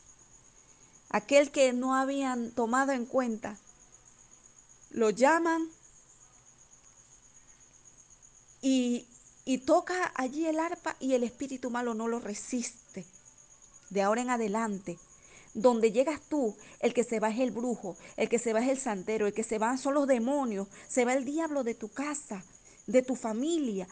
Aquel 1.10 1.50
que 1.50 1.72
no 1.72 1.96
habían 1.96 2.52
tomado 2.52 2.92
en 2.92 3.04
cuenta, 3.04 3.58
lo 4.92 5.10
llaman 5.10 5.68
y, 8.60 9.06
y 9.44 9.58
toca 9.58 10.12
allí 10.14 10.46
el 10.46 10.58
arpa 10.58 10.96
y 11.00 11.14
el 11.14 11.24
espíritu 11.24 11.70
malo 11.70 11.94
no 11.94 12.08
lo 12.08 12.20
resiste. 12.20 13.04
De 13.90 14.02
ahora 14.02 14.22
en 14.22 14.30
adelante, 14.30 14.98
donde 15.54 15.92
llegas 15.92 16.20
tú, 16.28 16.56
el 16.80 16.94
que 16.94 17.04
se 17.04 17.20
va 17.20 17.28
es 17.28 17.40
el 17.40 17.50
brujo, 17.50 17.96
el 18.16 18.28
que 18.28 18.38
se 18.38 18.52
va 18.52 18.60
es 18.60 18.70
el 18.70 18.78
santero, 18.78 19.26
el 19.26 19.34
que 19.34 19.42
se 19.42 19.58
va 19.58 19.76
son 19.76 19.94
los 19.94 20.06
demonios, 20.06 20.68
se 20.88 21.04
va 21.04 21.12
el 21.12 21.24
diablo 21.24 21.62
de 21.62 21.74
tu 21.74 21.88
casa, 21.88 22.42
de 22.86 23.02
tu 23.02 23.16
familia. 23.16 23.86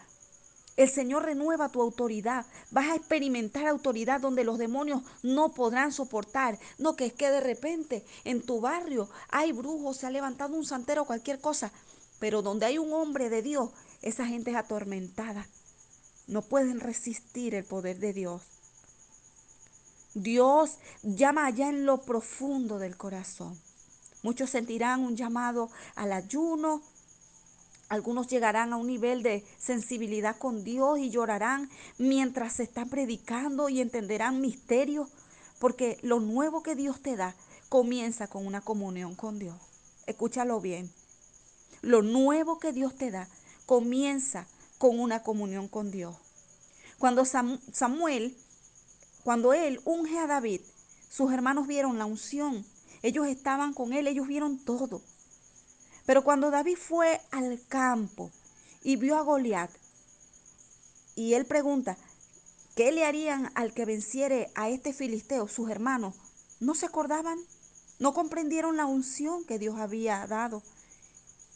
El 0.80 0.88
Señor 0.88 1.26
renueva 1.26 1.68
tu 1.68 1.82
autoridad. 1.82 2.46
Vas 2.70 2.86
a 2.88 2.94
experimentar 2.94 3.66
autoridad 3.66 4.18
donde 4.18 4.44
los 4.44 4.56
demonios 4.56 5.02
no 5.22 5.52
podrán 5.52 5.92
soportar. 5.92 6.58
No 6.78 6.96
que 6.96 7.04
es 7.04 7.12
que 7.12 7.28
de 7.28 7.42
repente 7.42 8.02
en 8.24 8.40
tu 8.40 8.62
barrio 8.62 9.10
hay 9.28 9.52
brujos, 9.52 9.98
se 9.98 10.06
ha 10.06 10.10
levantado 10.10 10.56
un 10.56 10.64
santero, 10.64 11.04
cualquier 11.04 11.38
cosa. 11.38 11.70
Pero 12.18 12.40
donde 12.40 12.64
hay 12.64 12.78
un 12.78 12.94
hombre 12.94 13.28
de 13.28 13.42
Dios, 13.42 13.68
esa 14.00 14.24
gente 14.24 14.52
es 14.52 14.56
atormentada. 14.56 15.46
No 16.26 16.40
pueden 16.40 16.80
resistir 16.80 17.54
el 17.54 17.64
poder 17.64 17.98
de 17.98 18.14
Dios. 18.14 18.40
Dios 20.14 20.78
llama 21.02 21.44
allá 21.44 21.68
en 21.68 21.84
lo 21.84 21.98
profundo 21.98 22.78
del 22.78 22.96
corazón. 22.96 23.60
Muchos 24.22 24.48
sentirán 24.48 25.00
un 25.00 25.14
llamado 25.14 25.68
al 25.94 26.14
ayuno. 26.14 26.80
Algunos 27.90 28.28
llegarán 28.28 28.72
a 28.72 28.76
un 28.76 28.86
nivel 28.86 29.22
de 29.22 29.44
sensibilidad 29.58 30.38
con 30.38 30.64
Dios 30.64 30.98
y 30.98 31.10
llorarán 31.10 31.68
mientras 31.98 32.54
se 32.54 32.62
está 32.62 32.86
predicando 32.86 33.68
y 33.68 33.82
entenderán 33.82 34.40
misterios, 34.40 35.10
porque 35.58 35.98
lo 36.00 36.20
nuevo 36.20 36.62
que 36.62 36.74
Dios 36.74 37.02
te 37.02 37.16
da 37.16 37.34
comienza 37.68 38.28
con 38.28 38.46
una 38.46 38.62
comunión 38.62 39.14
con 39.14 39.38
Dios. 39.38 39.56
Escúchalo 40.06 40.60
bien. 40.62 40.90
Lo 41.82 42.00
nuevo 42.00 42.58
que 42.58 42.72
Dios 42.72 42.96
te 42.96 43.10
da 43.10 43.28
comienza 43.66 44.46
con 44.78 44.98
una 44.98 45.22
comunión 45.22 45.68
con 45.68 45.90
Dios. 45.90 46.16
Cuando 46.98 47.26
Samuel 47.26 48.36
cuando 49.22 49.52
él 49.52 49.80
unge 49.84 50.18
a 50.18 50.26
David, 50.26 50.62
sus 51.10 51.30
hermanos 51.32 51.66
vieron 51.66 51.98
la 51.98 52.06
unción. 52.06 52.64
Ellos 53.02 53.26
estaban 53.26 53.74
con 53.74 53.92
él, 53.92 54.06
ellos 54.06 54.26
vieron 54.26 54.58
todo. 54.58 55.02
Pero 56.06 56.24
cuando 56.24 56.50
David 56.50 56.76
fue 56.76 57.20
al 57.30 57.60
campo 57.68 58.30
y 58.82 58.96
vio 58.96 59.16
a 59.16 59.22
Goliat, 59.22 59.70
y 61.14 61.34
él 61.34 61.44
pregunta, 61.44 61.98
¿qué 62.74 62.92
le 62.92 63.04
harían 63.04 63.50
al 63.54 63.74
que 63.74 63.84
venciere 63.84 64.50
a 64.54 64.68
este 64.68 64.92
filisteo? 64.92 65.48
Sus 65.48 65.70
hermanos 65.70 66.14
no 66.60 66.74
se 66.74 66.86
acordaban, 66.86 67.38
no 67.98 68.14
comprendieron 68.14 68.76
la 68.76 68.86
unción 68.86 69.44
que 69.44 69.58
Dios 69.58 69.78
había 69.78 70.26
dado 70.26 70.62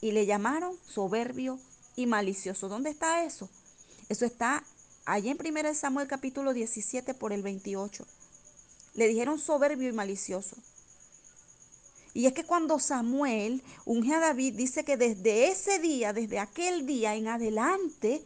y 0.01 0.13
le 0.13 0.27
llamaron 0.27 0.77
soberbio 0.87 1.59
y 1.97 2.07
malicioso. 2.07 2.69
¿Dónde 2.69 2.91
está 2.91 3.25
eso? 3.25 3.49
Eso 4.09 4.27
está 4.27 4.63
Allí 5.07 5.29
en 5.29 5.39
1 5.39 5.75
Samuel 5.75 6.09
capítulo 6.09 6.55
17 6.55 7.13
por 7.13 7.35
el 7.35 7.43
28. 7.43 8.07
Le 8.95 9.07
dijeron 9.07 9.39
soberbio 9.39 9.91
y 9.91 9.93
malicioso. 9.93 10.57
Y 12.15 12.27
es 12.27 12.33
que 12.33 12.45
cuando 12.45 12.79
Samuel 12.79 13.61
unge 13.85 14.15
a 14.15 14.21
David, 14.21 14.55
dice 14.55 14.85
que 14.85 14.97
desde 14.97 15.49
ese 15.49 15.81
día, 15.81 16.13
desde 16.13 16.39
aquel 16.39 16.87
día 16.87 17.17
en 17.17 17.27
adelante, 17.27 18.25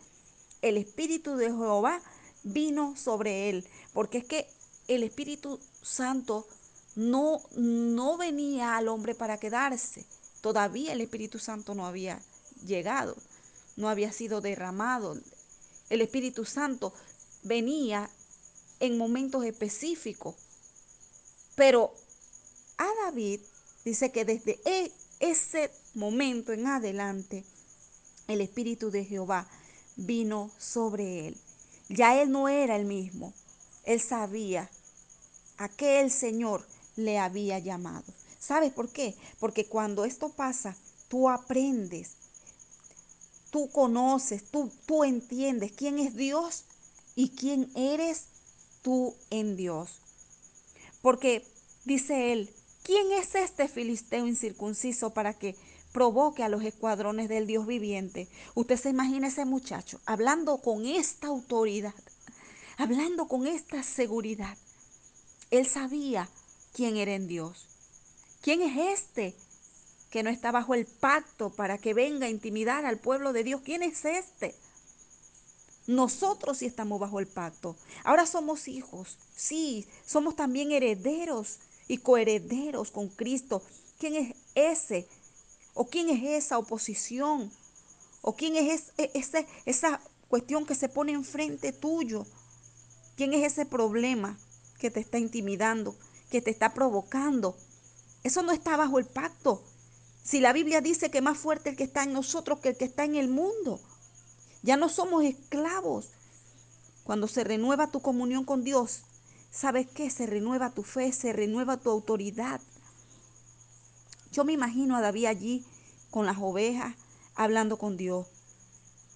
el 0.60 0.76
Espíritu 0.76 1.36
de 1.36 1.46
Jehová 1.46 2.02
vino 2.42 2.94
sobre 2.96 3.48
él. 3.48 3.66
Porque 3.94 4.18
es 4.18 4.24
que 4.24 4.46
el 4.88 5.02
Espíritu 5.02 5.58
Santo 5.82 6.46
no, 6.96 7.40
no 7.56 8.18
venía 8.18 8.76
al 8.76 8.88
hombre 8.88 9.14
para 9.14 9.38
quedarse. 9.38 10.04
Todavía 10.42 10.92
el 10.92 11.00
Espíritu 11.00 11.38
Santo 11.38 11.74
no 11.74 11.86
había 11.86 12.20
llegado, 12.66 13.16
no 13.76 13.88
había 13.88 14.12
sido 14.12 14.42
derramado. 14.42 15.16
El 15.88 16.02
Espíritu 16.02 16.44
Santo 16.44 16.92
venía 17.42 18.10
en 18.80 18.98
momentos 18.98 19.44
específicos. 19.44 20.34
Pero 21.54 21.94
a 22.76 22.86
David 23.04 23.40
dice 23.84 24.10
que 24.10 24.24
desde 24.24 24.60
e, 24.64 24.92
ese 25.20 25.70
momento 25.94 26.52
en 26.52 26.66
adelante, 26.66 27.44
el 28.26 28.40
Espíritu 28.40 28.90
de 28.90 29.04
Jehová 29.04 29.48
vino 29.96 30.50
sobre 30.58 31.28
él. 31.28 31.36
Ya 31.88 32.20
él 32.20 32.30
no 32.30 32.48
era 32.48 32.76
el 32.76 32.84
mismo. 32.84 33.32
Él 33.84 34.00
sabía 34.00 34.70
a 35.56 35.68
qué 35.68 36.00
el 36.00 36.10
Señor 36.10 36.66
le 36.96 37.18
había 37.18 37.58
llamado. 37.58 38.04
¿Sabes 38.38 38.72
por 38.72 38.90
qué? 38.90 39.16
Porque 39.38 39.66
cuando 39.66 40.04
esto 40.04 40.28
pasa, 40.28 40.76
tú 41.08 41.28
aprendes 41.28 42.18
tú 43.50 43.70
conoces, 43.70 44.44
tú, 44.44 44.70
tú 44.86 45.04
entiendes 45.04 45.72
quién 45.72 45.98
es 45.98 46.14
Dios 46.14 46.64
y 47.14 47.30
quién 47.30 47.70
eres 47.74 48.24
tú 48.82 49.14
en 49.30 49.56
Dios. 49.56 50.00
Porque 51.02 51.46
dice 51.84 52.32
él, 52.32 52.50
¿quién 52.88 53.12
es 53.12 53.34
este 53.34 53.68
filisteo 53.68 54.26
incircunciso 54.26 55.10
para 55.10 55.34
que 55.34 55.54
provoque 55.92 56.42
a 56.42 56.48
los 56.48 56.64
escuadrones 56.64 57.28
del 57.28 57.46
Dios 57.46 57.66
viviente? 57.66 58.28
Usted 58.54 58.78
se 58.78 58.88
imagina 58.88 59.28
ese 59.28 59.44
muchacho 59.44 60.00
hablando 60.06 60.56
con 60.56 60.86
esta 60.86 61.26
autoridad, 61.26 61.92
hablando 62.78 63.28
con 63.28 63.46
esta 63.46 63.82
seguridad. 63.82 64.56
Él 65.50 65.66
sabía 65.66 66.30
quién 66.72 66.96
era 66.96 67.12
en 67.12 67.28
Dios. 67.28 67.66
¿Quién 68.40 68.62
es 68.62 68.98
este 68.98 69.36
que 70.10 70.22
no 70.22 70.30
está 70.30 70.50
bajo 70.50 70.72
el 70.72 70.86
pacto 70.86 71.50
para 71.50 71.76
que 71.76 71.92
venga 71.92 72.24
a 72.24 72.30
intimidar 72.30 72.86
al 72.86 72.96
pueblo 72.96 73.34
de 73.34 73.44
Dios. 73.44 73.60
¿Quién 73.62 73.82
es 73.82 74.06
este? 74.06 74.54
Nosotros 75.86 76.56
sí 76.56 76.64
estamos 76.64 76.98
bajo 76.98 77.20
el 77.20 77.26
pacto. 77.26 77.76
Ahora 78.04 78.24
somos 78.24 78.66
hijos. 78.66 79.18
Sí, 79.36 79.86
somos 80.06 80.36
también 80.36 80.72
herederos 80.72 81.58
y 81.88 81.98
coherederos 81.98 82.90
con 82.90 83.08
Cristo. 83.08 83.62
¿Quién 83.98 84.14
es 84.14 84.36
ese? 84.54 85.08
¿O 85.74 85.88
quién 85.88 86.10
es 86.10 86.44
esa 86.44 86.58
oposición? 86.58 87.50
¿O 88.22 88.36
quién 88.36 88.56
es 88.56 88.92
e, 88.98 89.10
ese, 89.14 89.46
esa 89.64 90.00
cuestión 90.28 90.66
que 90.66 90.74
se 90.74 90.88
pone 90.88 91.12
enfrente 91.12 91.72
tuyo? 91.72 92.26
¿Quién 93.16 93.32
es 93.32 93.52
ese 93.52 93.66
problema 93.66 94.38
que 94.78 94.90
te 94.90 95.00
está 95.00 95.18
intimidando, 95.18 95.96
que 96.30 96.42
te 96.42 96.50
está 96.50 96.74
provocando? 96.74 97.56
Eso 98.22 98.42
no 98.42 98.52
está 98.52 98.76
bajo 98.76 98.98
el 98.98 99.06
pacto. 99.06 99.64
Si 100.22 100.40
la 100.40 100.52
Biblia 100.52 100.80
dice 100.80 101.10
que 101.10 101.22
más 101.22 101.38
fuerte 101.38 101.70
el 101.70 101.76
que 101.76 101.84
está 101.84 102.02
en 102.02 102.12
nosotros 102.12 102.58
que 102.60 102.70
el 102.70 102.76
que 102.76 102.84
está 102.84 103.04
en 103.04 103.16
el 103.16 103.28
mundo. 103.28 103.80
Ya 104.62 104.76
no 104.76 104.88
somos 104.88 105.24
esclavos. 105.24 106.10
Cuando 107.04 107.28
se 107.28 107.44
renueva 107.44 107.90
tu 107.90 108.02
comunión 108.02 108.44
con 108.44 108.62
Dios, 108.62 109.02
¿sabes 109.50 109.86
qué? 109.86 110.10
Se 110.10 110.26
renueva 110.26 110.70
tu 110.70 110.82
fe, 110.82 111.12
se 111.12 111.32
renueva 111.32 111.76
tu 111.76 111.90
autoridad. 111.90 112.60
Yo 114.32 114.44
me 114.44 114.52
imagino 114.52 114.96
a 114.96 115.00
David 115.00 115.26
allí 115.26 115.64
con 116.10 116.26
las 116.26 116.38
ovejas, 116.38 116.94
hablando 117.34 117.78
con 117.78 117.96
Dios, 117.96 118.26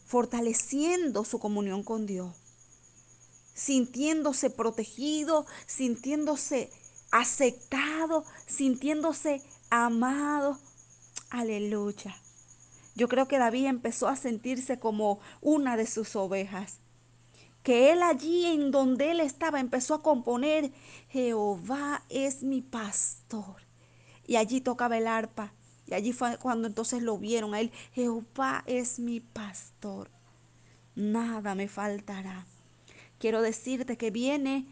fortaleciendo 0.07 1.25
su 1.25 1.38
comunión 1.38 1.83
con 1.83 2.07
Dios, 2.07 2.35
sintiéndose 3.55 4.51
protegido, 4.51 5.47
sintiéndose 5.66 6.71
aceptado, 7.11 8.25
sintiéndose 8.47 9.42
amado 9.71 10.59
Aleluya. 11.33 12.14
Yo 12.95 13.09
creo 13.09 13.27
que 13.27 13.38
David 13.38 13.64
empezó 13.64 14.07
a 14.07 14.16
sentirse 14.16 14.79
como 14.79 15.18
una 15.40 15.79
de 15.79 15.87
sus 15.87 16.14
ovejas. 16.14 16.82
Que 17.62 17.92
él 17.92 18.03
allí 18.03 18.46
en 18.46 18.70
donde 18.70 19.12
él 19.12 19.20
estaba 19.20 19.61
empezó 19.61 19.94
a 19.94 20.03
componer, 20.03 20.72
Jehová 21.09 22.05
es 22.09 22.42
mi 22.42 22.61
pastor. 22.61 23.62
Y 24.27 24.37
allí 24.37 24.61
tocaba 24.61 24.98
el 24.98 25.07
arpa. 25.07 25.53
Y 25.87 25.94
allí 25.94 26.12
fue 26.12 26.38
cuando 26.38 26.68
entonces 26.68 27.03
lo 27.03 27.18
vieron 27.18 27.55
a 27.55 27.61
él. 27.61 27.70
Jehová 27.92 28.64
es 28.66 28.98
mi 28.98 29.20
pastor. 29.20 30.11
Nada 30.94 31.55
me 31.55 31.68
faltará. 31.68 32.46
Quiero 33.18 33.42
decirte 33.42 33.96
que 33.96 34.11
viene 34.11 34.66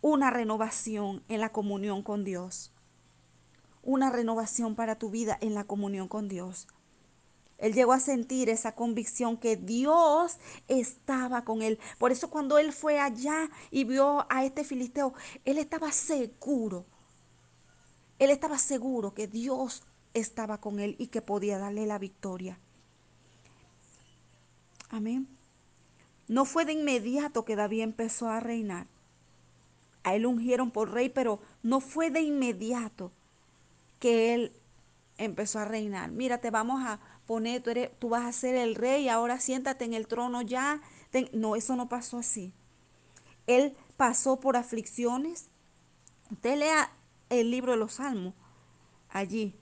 una 0.00 0.30
renovación 0.30 1.22
en 1.28 1.40
la 1.40 1.52
comunión 1.52 2.02
con 2.02 2.24
Dios 2.24 2.72
una 3.82 4.10
renovación 4.10 4.76
para 4.76 4.96
tu 4.96 5.10
vida 5.10 5.36
en 5.40 5.54
la 5.54 5.64
comunión 5.64 6.08
con 6.08 6.28
Dios. 6.28 6.68
Él 7.62 7.74
llegó 7.74 7.92
a 7.92 8.00
sentir 8.00 8.48
esa 8.48 8.74
convicción 8.74 9.36
que 9.36 9.56
Dios 9.56 10.38
estaba 10.66 11.44
con 11.44 11.62
él. 11.62 11.78
Por 11.96 12.10
eso 12.10 12.28
cuando 12.28 12.58
él 12.58 12.72
fue 12.72 12.98
allá 12.98 13.48
y 13.70 13.84
vio 13.84 14.26
a 14.28 14.44
este 14.44 14.64
filisteo, 14.64 15.14
él 15.44 15.58
estaba 15.58 15.92
seguro. 15.92 16.84
Él 18.18 18.30
estaba 18.30 18.58
seguro 18.58 19.14
que 19.14 19.28
Dios 19.28 19.84
estaba 20.12 20.58
con 20.58 20.80
él 20.80 20.96
y 20.98 21.06
que 21.06 21.22
podía 21.22 21.56
darle 21.56 21.86
la 21.86 22.00
victoria. 22.00 22.58
Amén. 24.90 25.28
No 26.26 26.44
fue 26.44 26.64
de 26.64 26.72
inmediato 26.72 27.44
que 27.44 27.54
David 27.54 27.82
empezó 27.82 28.28
a 28.28 28.40
reinar. 28.40 28.88
A 30.02 30.16
él 30.16 30.26
ungieron 30.26 30.72
por 30.72 30.90
rey, 30.90 31.10
pero 31.10 31.38
no 31.62 31.78
fue 31.78 32.10
de 32.10 32.22
inmediato 32.22 33.12
que 34.00 34.34
él 34.34 34.52
empezó 35.16 35.60
a 35.60 35.64
reinar. 35.64 36.10
Mira, 36.10 36.38
te 36.38 36.50
vamos 36.50 36.82
a 36.84 36.98
tú, 37.98 38.08
vas 38.08 38.24
a 38.24 38.32
ser 38.32 38.54
el 38.54 38.74
rey, 38.74 39.08
ahora 39.08 39.40
siéntate 39.40 39.84
en 39.84 39.94
el 39.94 40.06
trono 40.06 40.42
ya. 40.42 40.80
no, 41.32 41.56
eso 41.56 41.76
no 41.76 41.88
pasó 41.88 42.18
así. 42.18 42.52
Él 43.46 43.76
pasó 43.96 44.40
por 44.40 44.56
aflicciones. 44.56 45.48
Usted 46.30 46.58
lea 46.58 46.92
el 47.28 47.50
libro 47.50 47.72
de 47.72 47.78
los 47.78 47.94
Salmos 47.94 48.34
allí. 49.08 49.54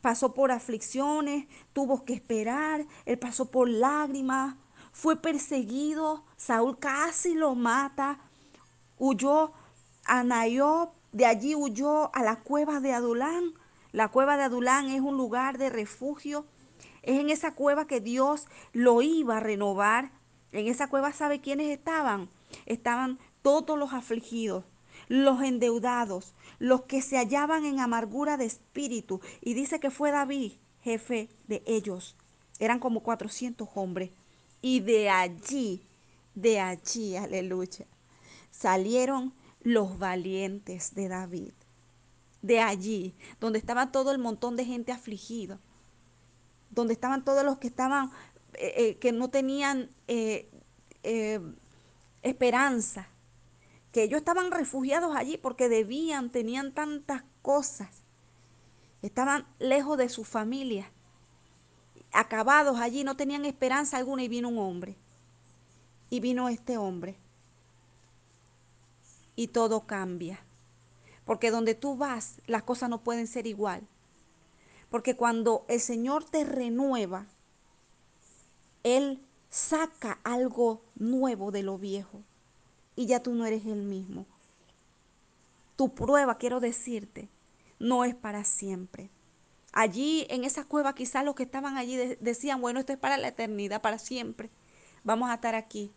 Pasó 0.00 0.32
por 0.32 0.50
aflicciones, 0.50 1.46
tuvo 1.72 2.04
que 2.04 2.14
esperar, 2.14 2.86
él 3.04 3.18
pasó 3.18 3.50
por 3.50 3.68
lágrimas, 3.68 4.56
fue 4.92 5.20
perseguido, 5.20 6.24
Saúl 6.36 6.78
casi 6.78 7.34
lo 7.34 7.54
mata, 7.54 8.18
huyó 8.98 9.52
a 10.04 10.24
Nayob, 10.24 10.90
de 11.12 11.26
allí 11.26 11.54
huyó 11.54 12.14
a 12.14 12.22
la 12.22 12.40
cueva 12.40 12.80
de 12.80 12.92
Adulán. 12.92 13.52
La 13.92 14.08
cueva 14.08 14.36
de 14.36 14.44
Adulán 14.44 14.88
es 14.88 15.00
un 15.00 15.16
lugar 15.16 15.58
de 15.58 15.68
refugio 15.68 16.46
es 17.02 17.18
en 17.18 17.30
esa 17.30 17.54
cueva 17.54 17.86
que 17.86 18.00
Dios 18.00 18.46
lo 18.72 19.02
iba 19.02 19.38
a 19.38 19.40
renovar. 19.40 20.12
En 20.52 20.66
esa 20.66 20.88
cueva, 20.88 21.12
¿sabe 21.12 21.40
quiénes 21.40 21.68
estaban? 21.68 22.28
Estaban 22.66 23.18
todos 23.42 23.78
los 23.78 23.92
afligidos, 23.92 24.64
los 25.08 25.42
endeudados, 25.42 26.34
los 26.58 26.82
que 26.82 27.02
se 27.02 27.16
hallaban 27.16 27.64
en 27.64 27.80
amargura 27.80 28.36
de 28.36 28.46
espíritu. 28.46 29.20
Y 29.40 29.54
dice 29.54 29.80
que 29.80 29.90
fue 29.90 30.10
David, 30.10 30.52
jefe 30.82 31.28
de 31.46 31.62
ellos. 31.66 32.16
Eran 32.58 32.80
como 32.80 33.02
400 33.02 33.68
hombres. 33.74 34.10
Y 34.60 34.80
de 34.80 35.08
allí, 35.08 35.82
de 36.34 36.60
allí, 36.60 37.16
aleluya, 37.16 37.86
salieron 38.50 39.32
los 39.62 39.98
valientes 39.98 40.94
de 40.94 41.08
David. 41.08 41.52
De 42.42 42.60
allí, 42.60 43.14
donde 43.38 43.58
estaba 43.58 43.92
todo 43.92 44.12
el 44.12 44.18
montón 44.18 44.56
de 44.56 44.64
gente 44.64 44.92
afligida 44.92 45.60
donde 46.70 46.92
estaban 46.92 47.24
todos 47.24 47.44
los 47.44 47.58
que 47.58 47.66
estaban, 47.66 48.10
eh, 48.54 48.74
eh, 48.76 48.98
que 48.98 49.12
no 49.12 49.28
tenían 49.28 49.90
eh, 50.08 50.48
esperanza, 52.22 53.08
que 53.92 54.04
ellos 54.04 54.18
estaban 54.18 54.50
refugiados 54.50 55.16
allí 55.16 55.36
porque 55.36 55.68
debían, 55.68 56.30
tenían 56.30 56.72
tantas 56.72 57.22
cosas, 57.42 57.88
estaban 59.02 59.46
lejos 59.58 59.98
de 59.98 60.08
su 60.08 60.24
familia, 60.24 60.90
acabados 62.12 62.78
allí, 62.80 63.04
no 63.04 63.16
tenían 63.16 63.44
esperanza 63.44 63.96
alguna 63.96 64.22
y 64.22 64.28
vino 64.28 64.48
un 64.48 64.58
hombre, 64.58 64.96
y 66.08 66.20
vino 66.20 66.48
este 66.48 66.76
hombre, 66.76 67.16
y 69.34 69.48
todo 69.48 69.86
cambia, 69.86 70.40
porque 71.24 71.50
donde 71.50 71.74
tú 71.74 71.96
vas 71.96 72.40
las 72.46 72.62
cosas 72.62 72.90
no 72.90 73.02
pueden 73.02 73.26
ser 73.26 73.46
igual. 73.46 73.86
Porque 74.90 75.16
cuando 75.16 75.64
el 75.68 75.80
Señor 75.80 76.24
te 76.24 76.44
renueva, 76.44 77.26
Él 78.82 79.24
saca 79.48 80.20
algo 80.24 80.82
nuevo 80.96 81.50
de 81.50 81.62
lo 81.62 81.78
viejo 81.78 82.22
y 82.96 83.06
ya 83.06 83.22
tú 83.22 83.34
no 83.34 83.46
eres 83.46 83.64
el 83.66 83.82
mismo. 83.82 84.26
Tu 85.76 85.94
prueba, 85.94 86.38
quiero 86.38 86.60
decirte, 86.60 87.28
no 87.78 88.04
es 88.04 88.14
para 88.14 88.44
siempre. 88.44 89.10
Allí 89.72 90.26
en 90.28 90.44
esa 90.44 90.64
cueva 90.64 90.94
quizás 90.94 91.24
los 91.24 91.34
que 91.34 91.44
estaban 91.44 91.76
allí 91.76 91.96
decían, 92.20 92.60
bueno, 92.60 92.80
esto 92.80 92.92
es 92.92 92.98
para 92.98 93.16
la 93.16 93.28
eternidad, 93.28 93.80
para 93.80 93.98
siempre. 93.98 94.50
Vamos 95.04 95.30
a 95.30 95.34
estar 95.34 95.54
aquí. 95.54 95.92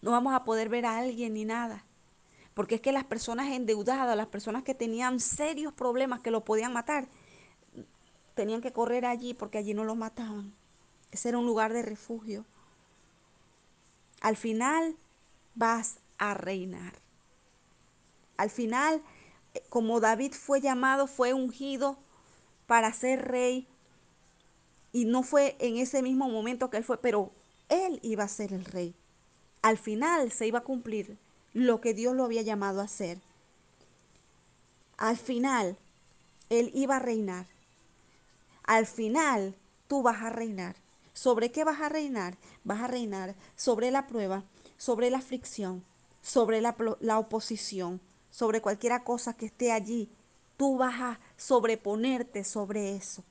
No 0.00 0.10
vamos 0.10 0.34
a 0.34 0.44
poder 0.44 0.68
ver 0.68 0.86
a 0.86 0.98
alguien 0.98 1.34
ni 1.34 1.44
nada. 1.44 1.84
Porque 2.54 2.76
es 2.76 2.80
que 2.80 2.92
las 2.92 3.04
personas 3.04 3.52
endeudadas, 3.52 4.16
las 4.16 4.26
personas 4.26 4.64
que 4.64 4.74
tenían 4.74 5.20
serios 5.20 5.72
problemas 5.72 6.20
que 6.20 6.30
lo 6.30 6.44
podían 6.44 6.72
matar, 6.72 7.08
tenían 8.38 8.60
que 8.60 8.72
correr 8.72 9.04
allí 9.04 9.34
porque 9.34 9.58
allí 9.58 9.74
no 9.74 9.82
los 9.82 9.96
mataban. 9.96 10.54
Ese 11.10 11.30
era 11.30 11.38
un 11.38 11.46
lugar 11.46 11.72
de 11.72 11.82
refugio. 11.82 12.44
Al 14.20 14.36
final 14.36 14.94
vas 15.56 15.96
a 16.18 16.34
reinar. 16.34 16.94
Al 18.36 18.48
final, 18.48 19.02
eh, 19.54 19.62
como 19.70 19.98
David 19.98 20.34
fue 20.34 20.60
llamado, 20.60 21.08
fue 21.08 21.34
ungido 21.34 21.98
para 22.68 22.92
ser 22.92 23.26
rey. 23.26 23.66
Y 24.92 25.04
no 25.04 25.24
fue 25.24 25.56
en 25.58 25.76
ese 25.76 26.00
mismo 26.00 26.28
momento 26.28 26.70
que 26.70 26.76
él 26.76 26.84
fue, 26.84 26.98
pero 26.98 27.32
él 27.68 27.98
iba 28.04 28.22
a 28.22 28.28
ser 28.28 28.52
el 28.52 28.64
rey. 28.64 28.94
Al 29.62 29.78
final 29.78 30.30
se 30.30 30.46
iba 30.46 30.60
a 30.60 30.64
cumplir 30.70 31.18
lo 31.54 31.80
que 31.80 31.92
Dios 31.92 32.14
lo 32.14 32.24
había 32.24 32.42
llamado 32.42 32.80
a 32.80 32.84
hacer. 32.84 33.18
Al 34.96 35.16
final, 35.16 35.76
él 36.50 36.70
iba 36.72 36.96
a 36.96 37.00
reinar. 37.00 37.57
Al 38.68 38.84
final, 38.84 39.56
tú 39.86 40.02
vas 40.02 40.20
a 40.20 40.28
reinar. 40.28 40.76
¿Sobre 41.14 41.50
qué 41.50 41.64
vas 41.64 41.80
a 41.80 41.88
reinar? 41.88 42.36
Vas 42.64 42.82
a 42.82 42.86
reinar 42.86 43.34
sobre 43.56 43.90
la 43.90 44.06
prueba, 44.06 44.44
sobre 44.76 45.08
la 45.08 45.16
aflicción, 45.16 45.82
sobre 46.20 46.60
la, 46.60 46.76
la 47.00 47.18
oposición, 47.18 47.98
sobre 48.30 48.60
cualquier 48.60 49.02
cosa 49.04 49.32
que 49.32 49.46
esté 49.46 49.72
allí. 49.72 50.10
Tú 50.58 50.76
vas 50.76 51.00
a 51.00 51.18
sobreponerte 51.38 52.44
sobre 52.44 52.94
eso. 52.94 53.24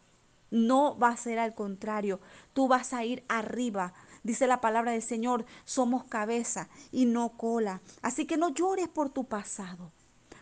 No 0.49 0.97
va 0.97 1.09
a 1.09 1.17
ser 1.17 1.37
al 1.37 1.53
contrario. 1.53 2.19
Tú 2.53 2.67
vas 2.67 2.91
a 2.91 3.05
ir 3.05 3.23
arriba. 3.27 3.93
Dice 4.23 4.47
la 4.47 4.59
palabra 4.59 4.93
del 4.93 5.03
Señor, 5.03 5.45
somos 5.65 6.03
cabeza 6.05 6.67
y 6.91 7.05
no 7.05 7.37
cola. 7.37 7.81
Así 8.01 8.25
que 8.25 8.37
no 8.37 8.49
llores 8.49 8.87
por 8.87 9.11
tu 9.11 9.25
pasado. 9.25 9.91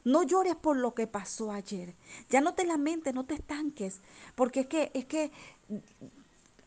No 0.06 0.24
llores 0.24 0.56
por 0.56 0.78
lo 0.78 0.94
que 0.96 1.08
pasó 1.08 1.52
ayer. 1.52 1.96
Ya 2.30 2.40
no 2.40 2.54
te 2.54 2.66
lamentes, 2.66 3.14
no 3.14 3.26
te 3.26 3.34
estanques, 3.34 4.02
porque 4.36 4.62
es 4.62 4.68
que 4.68 4.92
es 4.94 5.06
que 5.06 5.32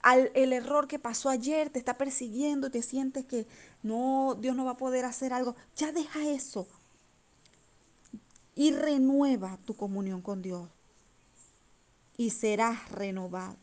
al, 0.02 0.30
el 0.34 0.52
error 0.52 0.86
que 0.88 0.98
pasó 0.98 1.28
ayer 1.30 1.70
te 1.70 1.78
está 1.78 1.98
persiguiendo 1.98 2.70
te 2.70 2.82
sientes 2.82 3.24
que 3.24 3.46
no, 3.82 4.36
Dios 4.38 4.56
no 4.56 4.64
va 4.64 4.72
a 4.72 4.76
poder 4.76 5.04
hacer 5.04 5.32
algo. 5.32 5.56
Ya 5.76 5.92
deja 5.92 6.28
eso 6.28 6.68
y 8.54 8.72
renueva 8.72 9.56
tu 9.64 9.74
comunión 9.76 10.20
con 10.20 10.42
Dios 10.42 10.68
y 12.16 12.30
serás 12.30 12.90
renovado. 12.90 13.56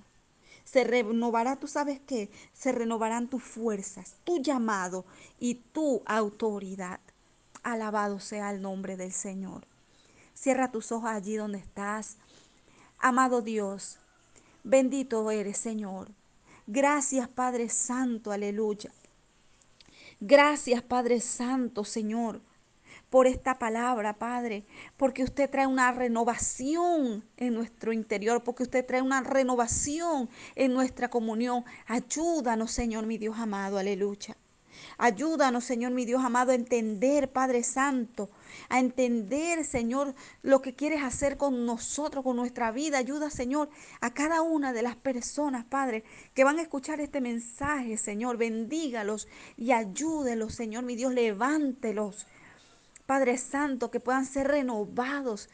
Se 0.63 0.83
renovará, 0.83 1.57
tú 1.57 1.67
sabes 1.67 1.99
qué, 1.99 2.31
se 2.53 2.71
renovarán 2.71 3.29
tus 3.29 3.43
fuerzas, 3.43 4.15
tu 4.23 4.39
llamado 4.39 5.05
y 5.39 5.55
tu 5.55 6.01
autoridad. 6.05 6.99
Alabado 7.65 8.19
sea 8.19 8.51
el 8.51 8.61
nombre 8.61 8.95
del 8.95 9.11
Señor. 9.11 9.65
Cierra 10.35 10.69
tus 10.71 10.91
ojos 10.91 11.09
allí 11.09 11.35
donde 11.35 11.57
estás. 11.57 12.17
Amado 12.99 13.41
Dios, 13.41 13.97
bendito 14.63 15.31
eres, 15.31 15.57
Señor. 15.57 16.11
Gracias, 16.67 17.27
Padre 17.27 17.69
Santo, 17.69 18.31
aleluya. 18.31 18.91
Gracias, 20.19 20.83
Padre 20.83 21.19
Santo, 21.19 21.83
Señor, 21.83 22.39
por 23.09 23.25
esta 23.25 23.57
palabra, 23.57 24.13
Padre, 24.13 24.63
porque 24.95 25.23
usted 25.23 25.49
trae 25.49 25.65
una 25.65 25.91
renovación 25.91 27.23
en 27.35 27.55
nuestro 27.55 27.93
interior, 27.93 28.43
porque 28.43 28.61
usted 28.61 28.85
trae 28.85 29.01
una 29.01 29.21
renovación 29.21 30.29
en 30.53 30.71
nuestra 30.71 31.09
comunión. 31.09 31.65
Ayúdanos, 31.87 32.71
Señor, 32.71 33.07
mi 33.07 33.17
Dios 33.17 33.39
amado, 33.39 33.79
aleluya. 33.79 34.37
Ayúdanos, 34.97 35.63
Señor, 35.63 35.91
mi 35.91 36.05
Dios 36.05 36.23
amado, 36.23 36.51
a 36.51 36.55
entender, 36.55 37.31
Padre 37.31 37.63
Santo, 37.63 38.29
a 38.69 38.79
entender, 38.79 39.65
Señor, 39.65 40.15
lo 40.41 40.61
que 40.61 40.73
quieres 40.73 41.03
hacer 41.03 41.37
con 41.37 41.65
nosotros, 41.65 42.23
con 42.23 42.35
nuestra 42.35 42.71
vida. 42.71 42.97
Ayuda, 42.97 43.29
Señor, 43.29 43.69
a 44.01 44.13
cada 44.13 44.41
una 44.41 44.73
de 44.73 44.81
las 44.81 44.95
personas, 44.95 45.65
Padre, 45.65 46.03
que 46.33 46.43
van 46.43 46.59
a 46.59 46.61
escuchar 46.61 46.99
este 46.99 47.21
mensaje, 47.21 47.97
Señor. 47.97 48.37
Bendígalos 48.37 49.27
y 49.57 49.71
ayúdelos, 49.71 50.53
Señor, 50.53 50.83
mi 50.83 50.95
Dios, 50.95 51.13
levántelos. 51.13 52.27
Padre 53.05 53.37
Santo, 53.37 53.91
que 53.91 53.99
puedan 53.99 54.25
ser 54.25 54.47
renovados, 54.47 55.49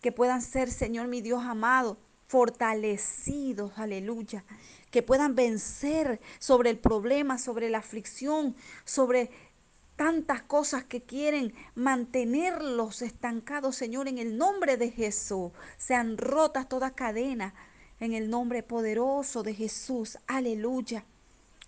que 0.00 0.12
puedan 0.12 0.42
ser, 0.42 0.70
Señor, 0.70 1.08
mi 1.08 1.22
Dios 1.22 1.42
amado, 1.44 1.98
fortalecidos, 2.26 3.72
aleluya, 3.76 4.44
que 4.96 5.02
puedan 5.02 5.34
vencer 5.34 6.22
sobre 6.38 6.70
el 6.70 6.78
problema, 6.78 7.36
sobre 7.36 7.68
la 7.68 7.76
aflicción, 7.76 8.56
sobre 8.86 9.28
tantas 9.94 10.40
cosas 10.40 10.84
que 10.84 11.02
quieren 11.02 11.52
mantenerlos 11.74 13.02
estancados, 13.02 13.76
Señor, 13.76 14.08
en 14.08 14.16
el 14.16 14.38
nombre 14.38 14.78
de 14.78 14.90
Jesús. 14.90 15.52
Sean 15.76 16.16
rotas 16.16 16.66
toda 16.70 16.94
cadena 16.94 17.52
En 18.00 18.14
el 18.14 18.30
nombre 18.30 18.62
poderoso 18.62 19.42
de 19.42 19.52
Jesús. 19.52 20.16
Aleluya. 20.26 21.04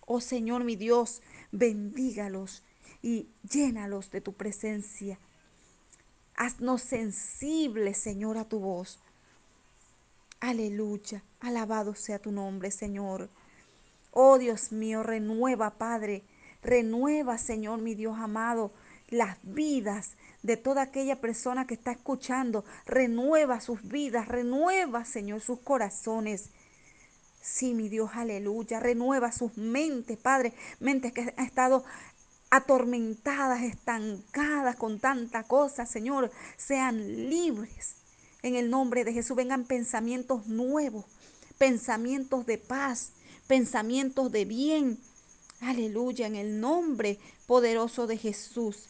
Oh 0.06 0.22
Señor 0.22 0.64
mi 0.64 0.76
Dios, 0.76 1.20
bendígalos 1.52 2.62
y 3.02 3.28
llénalos 3.42 4.10
de 4.10 4.22
tu 4.22 4.32
presencia. 4.32 5.18
Haznos 6.34 6.80
sensibles, 6.80 7.98
Señor, 7.98 8.38
a 8.38 8.48
tu 8.48 8.58
voz. 8.58 8.98
Aleluya. 10.40 11.22
Alabado 11.40 11.94
sea 11.94 12.20
tu 12.20 12.30
nombre, 12.30 12.70
Señor. 12.70 13.28
Oh 14.12 14.38
Dios 14.38 14.70
mío, 14.70 15.02
renueva, 15.02 15.70
Padre. 15.78 16.22
Renueva, 16.62 17.38
Señor, 17.38 17.80
mi 17.80 17.94
Dios 17.94 18.18
amado, 18.18 18.72
las 19.08 19.38
vidas 19.42 20.16
de 20.42 20.56
toda 20.56 20.82
aquella 20.82 21.20
persona 21.20 21.66
que 21.66 21.74
está 21.74 21.90
escuchando. 21.90 22.64
Renueva 22.86 23.60
sus 23.60 23.82
vidas, 23.82 24.28
renueva, 24.28 25.04
Señor, 25.04 25.40
sus 25.40 25.58
corazones. 25.60 26.50
Sí, 27.42 27.74
mi 27.74 27.88
Dios, 27.88 28.10
aleluya. 28.14 28.78
Renueva 28.78 29.32
sus 29.32 29.56
mentes, 29.56 30.18
Padre. 30.18 30.52
Mentes 30.78 31.12
que 31.12 31.32
han 31.36 31.46
estado 31.46 31.84
atormentadas, 32.50 33.62
estancadas 33.62 34.76
con 34.76 35.00
tanta 35.00 35.42
cosa, 35.44 35.84
Señor. 35.84 36.30
Sean 36.56 37.28
libres. 37.28 37.97
En 38.42 38.54
el 38.54 38.70
nombre 38.70 39.04
de 39.04 39.12
Jesús 39.12 39.36
vengan 39.36 39.64
pensamientos 39.64 40.46
nuevos, 40.46 41.04
pensamientos 41.58 42.46
de 42.46 42.58
paz, 42.58 43.10
pensamientos 43.46 44.30
de 44.30 44.44
bien. 44.44 44.98
Aleluya, 45.60 46.26
en 46.26 46.36
el 46.36 46.60
nombre 46.60 47.18
poderoso 47.46 48.06
de 48.06 48.16
Jesús. 48.16 48.88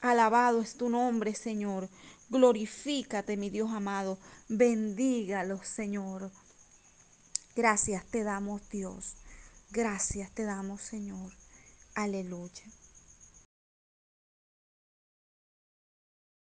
Alabado 0.00 0.60
es 0.60 0.74
tu 0.74 0.88
nombre, 0.88 1.34
Señor. 1.34 1.88
Glorifícate, 2.30 3.36
mi 3.36 3.50
Dios 3.50 3.70
amado. 3.70 4.18
Bendígalos, 4.48 5.66
Señor. 5.66 6.30
Gracias 7.54 8.04
te 8.06 8.24
damos, 8.24 8.68
Dios. 8.70 9.14
Gracias 9.70 10.30
te 10.32 10.44
damos, 10.44 10.80
Señor. 10.80 11.32
Aleluya. 11.94 12.64